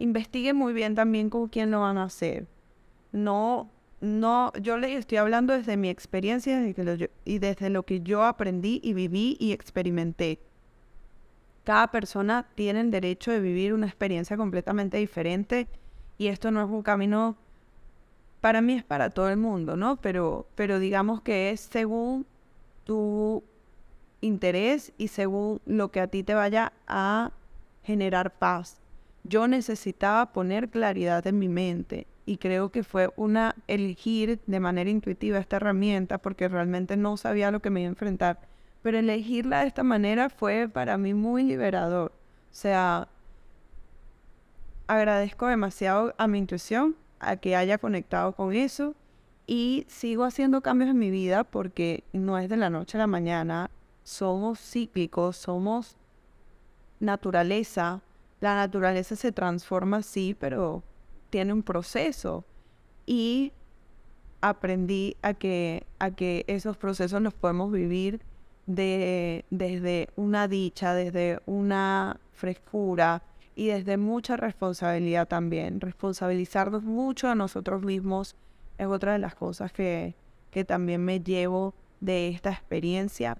investiguen 0.00 0.56
muy 0.56 0.72
bien 0.72 0.96
también 0.96 1.30
con 1.30 1.48
quién 1.48 1.70
lo 1.70 1.80
van 1.80 1.98
a 1.98 2.04
hacer. 2.04 2.48
No, 3.12 3.70
no, 4.00 4.52
yo 4.54 4.78
les 4.78 4.98
estoy 4.98 5.18
hablando 5.18 5.52
desde 5.52 5.76
mi 5.76 5.90
experiencia 5.90 6.60
y 7.24 7.38
desde 7.38 7.70
lo 7.70 7.84
que 7.84 8.00
yo 8.00 8.24
aprendí 8.24 8.80
y 8.82 8.94
viví 8.94 9.36
y 9.38 9.52
experimenté. 9.52 10.40
Cada 11.64 11.90
persona 11.90 12.48
tiene 12.54 12.80
el 12.80 12.90
derecho 12.90 13.30
de 13.30 13.40
vivir 13.40 13.74
una 13.74 13.86
experiencia 13.86 14.36
completamente 14.36 14.96
diferente 14.96 15.68
y 16.16 16.28
esto 16.28 16.50
no 16.50 16.64
es 16.64 16.70
un 16.70 16.82
camino 16.82 17.36
para 18.40 18.62
mí 18.62 18.72
es 18.72 18.84
para 18.84 19.10
todo 19.10 19.28
el 19.28 19.36
mundo, 19.36 19.76
¿no? 19.76 19.96
Pero, 19.96 20.46
pero 20.54 20.78
digamos 20.78 21.20
que 21.20 21.50
es 21.50 21.60
según 21.60 22.26
tu 22.84 23.44
interés 24.22 24.92
y 24.96 25.08
según 25.08 25.60
lo 25.66 25.90
que 25.90 26.00
a 26.00 26.06
ti 26.06 26.22
te 26.22 26.34
vaya 26.34 26.72
a 26.86 27.32
generar 27.82 28.32
paz. 28.38 28.79
Yo 29.24 29.48
necesitaba 29.48 30.32
poner 30.32 30.68
claridad 30.70 31.26
en 31.26 31.38
mi 31.38 31.48
mente 31.48 32.06
y 32.26 32.38
creo 32.38 32.70
que 32.70 32.84
fue 32.84 33.12
una 33.16 33.54
elegir 33.66 34.40
de 34.46 34.60
manera 34.60 34.90
intuitiva 34.90 35.38
esta 35.38 35.56
herramienta 35.56 36.18
porque 36.18 36.48
realmente 36.48 36.96
no 36.96 37.16
sabía 37.16 37.50
lo 37.50 37.60
que 37.60 37.70
me 37.70 37.80
iba 37.80 37.88
a 37.88 37.90
enfrentar. 37.90 38.40
Pero 38.82 38.98
elegirla 38.98 39.60
de 39.60 39.66
esta 39.66 39.82
manera 39.82 40.30
fue 40.30 40.68
para 40.68 40.96
mí 40.96 41.12
muy 41.12 41.42
liberador. 41.42 42.12
O 42.12 42.54
sea, 42.54 43.08
agradezco 44.86 45.46
demasiado 45.46 46.14
a 46.18 46.26
mi 46.26 46.38
intuición 46.38 46.96
a 47.20 47.36
que 47.36 47.56
haya 47.56 47.78
conectado 47.78 48.32
con 48.32 48.54
eso 48.54 48.94
y 49.46 49.84
sigo 49.88 50.24
haciendo 50.24 50.60
cambios 50.60 50.90
en 50.90 50.98
mi 50.98 51.10
vida 51.10 51.44
porque 51.44 52.04
no 52.12 52.38
es 52.38 52.48
de 52.48 52.56
la 52.56 52.70
noche 52.70 52.96
a 52.96 53.00
la 53.00 53.06
mañana, 53.06 53.70
somos 54.04 54.58
cíclicos, 54.58 55.36
somos 55.36 55.96
naturaleza, 57.00 58.00
la 58.40 58.56
naturaleza 58.56 59.16
se 59.16 59.32
transforma 59.32 60.02
sí, 60.02 60.36
pero 60.38 60.82
tiene 61.30 61.52
un 61.52 61.62
proceso 61.62 62.44
y 63.06 63.52
aprendí 64.40 65.16
a 65.22 65.34
que, 65.34 65.86
a 65.98 66.10
que 66.10 66.44
esos 66.48 66.76
procesos 66.76 67.20
los 67.22 67.34
podemos 67.34 67.70
vivir 67.70 68.20
de, 68.66 69.44
desde 69.50 70.08
una 70.16 70.48
dicha, 70.48 70.94
desde 70.94 71.40
una 71.46 72.18
frescura, 72.32 73.22
y 73.60 73.66
desde 73.66 73.98
mucha 73.98 74.38
responsabilidad 74.38 75.28
también. 75.28 75.82
Responsabilizarnos 75.82 76.82
mucho 76.82 77.28
a 77.28 77.34
nosotros 77.34 77.82
mismos 77.82 78.34
es 78.78 78.86
otra 78.86 79.12
de 79.12 79.18
las 79.18 79.34
cosas 79.34 79.70
que, 79.70 80.14
que 80.50 80.64
también 80.64 81.04
me 81.04 81.20
llevo 81.20 81.74
de 82.00 82.28
esta 82.28 82.50
experiencia, 82.50 83.36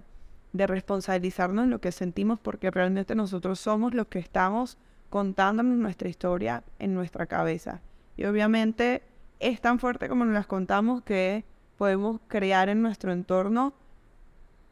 de 0.52 0.66
responsabilizarnos 0.66 1.64
en 1.64 1.70
lo 1.70 1.80
que 1.80 1.90
sentimos 1.90 2.38
porque 2.38 2.70
realmente 2.70 3.14
nosotros 3.14 3.60
somos 3.60 3.94
los 3.94 4.08
que 4.08 4.18
estamos 4.18 4.76
contándonos 5.10 5.76
nuestra 5.76 6.08
historia 6.08 6.64
en 6.78 6.94
nuestra 6.94 7.26
cabeza. 7.26 7.82
Y 8.16 8.24
obviamente 8.24 9.02
es 9.40 9.60
tan 9.60 9.78
fuerte 9.78 10.08
como 10.08 10.24
nos 10.24 10.34
las 10.34 10.46
contamos 10.46 11.02
que 11.02 11.44
podemos 11.76 12.20
crear 12.28 12.68
en 12.68 12.80
nuestro 12.80 13.12
entorno 13.12 13.74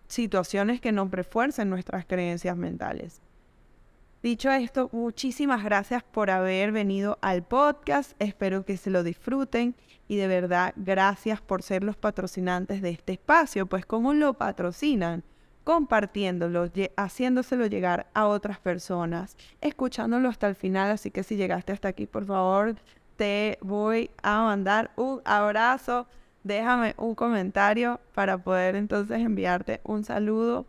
situaciones 0.06 0.80
que 0.80 0.92
nos 0.92 1.10
refuercen 1.10 1.68
nuestras 1.68 2.06
creencias 2.06 2.56
mentales. 2.56 3.20
Dicho 4.22 4.50
esto, 4.50 4.90
muchísimas 4.92 5.62
gracias 5.62 6.02
por 6.02 6.30
haber 6.30 6.72
venido 6.72 7.18
al 7.20 7.44
podcast. 7.44 8.12
Espero 8.18 8.64
que 8.64 8.76
se 8.76 8.90
lo 8.90 9.02
disfruten 9.04 9.76
y 10.08 10.16
de 10.16 10.26
verdad 10.26 10.74
gracias 10.76 11.40
por 11.40 11.62
ser 11.62 11.84
los 11.84 11.96
patrocinantes 11.96 12.82
de 12.82 12.90
este 12.90 13.12
espacio. 13.12 13.66
Pues 13.66 13.86
¿cómo 13.86 14.14
lo 14.14 14.34
patrocinan? 14.34 15.22
Compartiéndolo, 15.68 16.70
haciéndoselo 16.96 17.66
llegar 17.66 18.06
a 18.14 18.26
otras 18.26 18.58
personas, 18.58 19.36
escuchándolo 19.60 20.30
hasta 20.30 20.48
el 20.48 20.54
final. 20.54 20.90
Así 20.90 21.10
que 21.10 21.22
si 21.22 21.36
llegaste 21.36 21.72
hasta 21.72 21.88
aquí, 21.88 22.06
por 22.06 22.24
favor, 22.24 22.74
te 23.16 23.58
voy 23.60 24.08
a 24.22 24.44
mandar 24.44 24.92
un 24.96 25.20
abrazo. 25.26 26.06
Déjame 26.42 26.94
un 26.96 27.14
comentario 27.14 28.00
para 28.14 28.38
poder 28.38 28.76
entonces 28.76 29.20
enviarte 29.20 29.82
un 29.84 30.04
saludo 30.04 30.64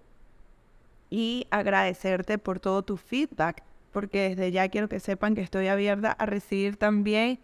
y 1.10 1.48
agradecerte 1.50 2.38
por 2.38 2.60
todo 2.60 2.82
tu 2.82 2.98
feedback, 2.98 3.64
porque 3.94 4.28
desde 4.28 4.52
ya 4.52 4.68
quiero 4.68 4.90
que 4.90 5.00
sepan 5.00 5.34
que 5.34 5.40
estoy 5.40 5.70
abierta 5.70 6.12
a 6.12 6.26
recibir 6.26 6.76
también 6.76 7.40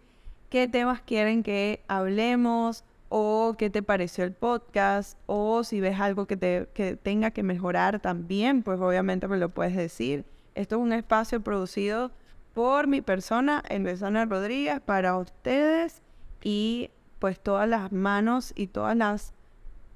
qué 0.50 0.68
temas 0.68 1.00
quieren 1.00 1.42
que 1.42 1.82
hablemos 1.88 2.84
o 3.08 3.54
qué 3.58 3.70
te 3.70 3.82
pareció 3.82 4.24
el 4.24 4.32
podcast 4.32 5.18
o 5.26 5.64
si 5.64 5.80
ves 5.80 6.00
algo 6.00 6.26
que, 6.26 6.36
te, 6.36 6.68
que 6.74 6.96
tenga 6.96 7.30
que 7.30 7.42
mejorar 7.42 8.00
también, 8.00 8.62
pues 8.62 8.80
obviamente 8.80 9.28
me 9.28 9.36
lo 9.36 9.48
puedes 9.48 9.76
decir. 9.76 10.24
Esto 10.54 10.76
es 10.76 10.82
un 10.82 10.92
espacio 10.92 11.40
producido 11.40 12.10
por 12.54 12.86
mi 12.86 13.02
persona, 13.02 13.62
Elvesana 13.68 14.24
Rodríguez, 14.24 14.80
para 14.80 15.16
ustedes 15.18 16.02
y 16.42 16.90
pues 17.18 17.38
todas 17.38 17.68
las 17.68 17.92
manos 17.92 18.52
y 18.56 18.68
todas 18.68 18.96
las 18.96 19.34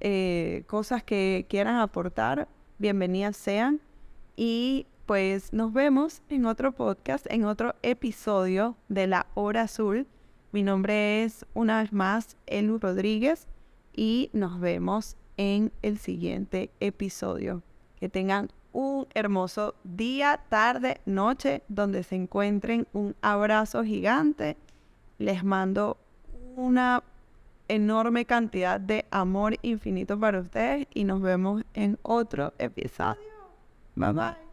eh, 0.00 0.64
cosas 0.66 1.02
que 1.02 1.46
quieran 1.48 1.76
aportar 1.76 2.48
bienvenidas 2.78 3.36
sean. 3.36 3.80
Y 4.36 4.86
pues 5.06 5.52
nos 5.52 5.72
vemos 5.72 6.22
en 6.28 6.46
otro 6.46 6.72
podcast, 6.72 7.26
en 7.30 7.44
otro 7.44 7.74
episodio 7.82 8.76
de 8.88 9.06
La 9.06 9.26
Hora 9.34 9.62
Azul. 9.62 10.06
Mi 10.52 10.62
nombre 10.62 11.22
es 11.22 11.46
una 11.54 11.80
vez 11.80 11.92
más 11.92 12.36
Elu 12.46 12.78
Rodríguez 12.78 13.46
y 13.94 14.30
nos 14.32 14.58
vemos 14.58 15.16
en 15.36 15.72
el 15.82 15.98
siguiente 15.98 16.70
episodio. 16.80 17.62
Que 17.96 18.08
tengan 18.08 18.50
un 18.72 19.06
hermoso 19.14 19.74
día, 19.84 20.40
tarde, 20.48 21.00
noche, 21.06 21.62
donde 21.68 22.02
se 22.02 22.16
encuentren 22.16 22.86
un 22.92 23.14
abrazo 23.22 23.84
gigante. 23.84 24.56
Les 25.18 25.44
mando 25.44 25.98
una 26.56 27.02
enorme 27.68 28.24
cantidad 28.24 28.80
de 28.80 29.06
amor 29.10 29.56
infinito 29.62 30.18
para 30.18 30.40
ustedes 30.40 30.88
y 30.92 31.04
nos 31.04 31.20
vemos 31.20 31.62
en 31.74 31.98
otro 32.02 32.52
episodio. 32.58 33.20
Bye 33.94 34.12
bye. 34.12 34.49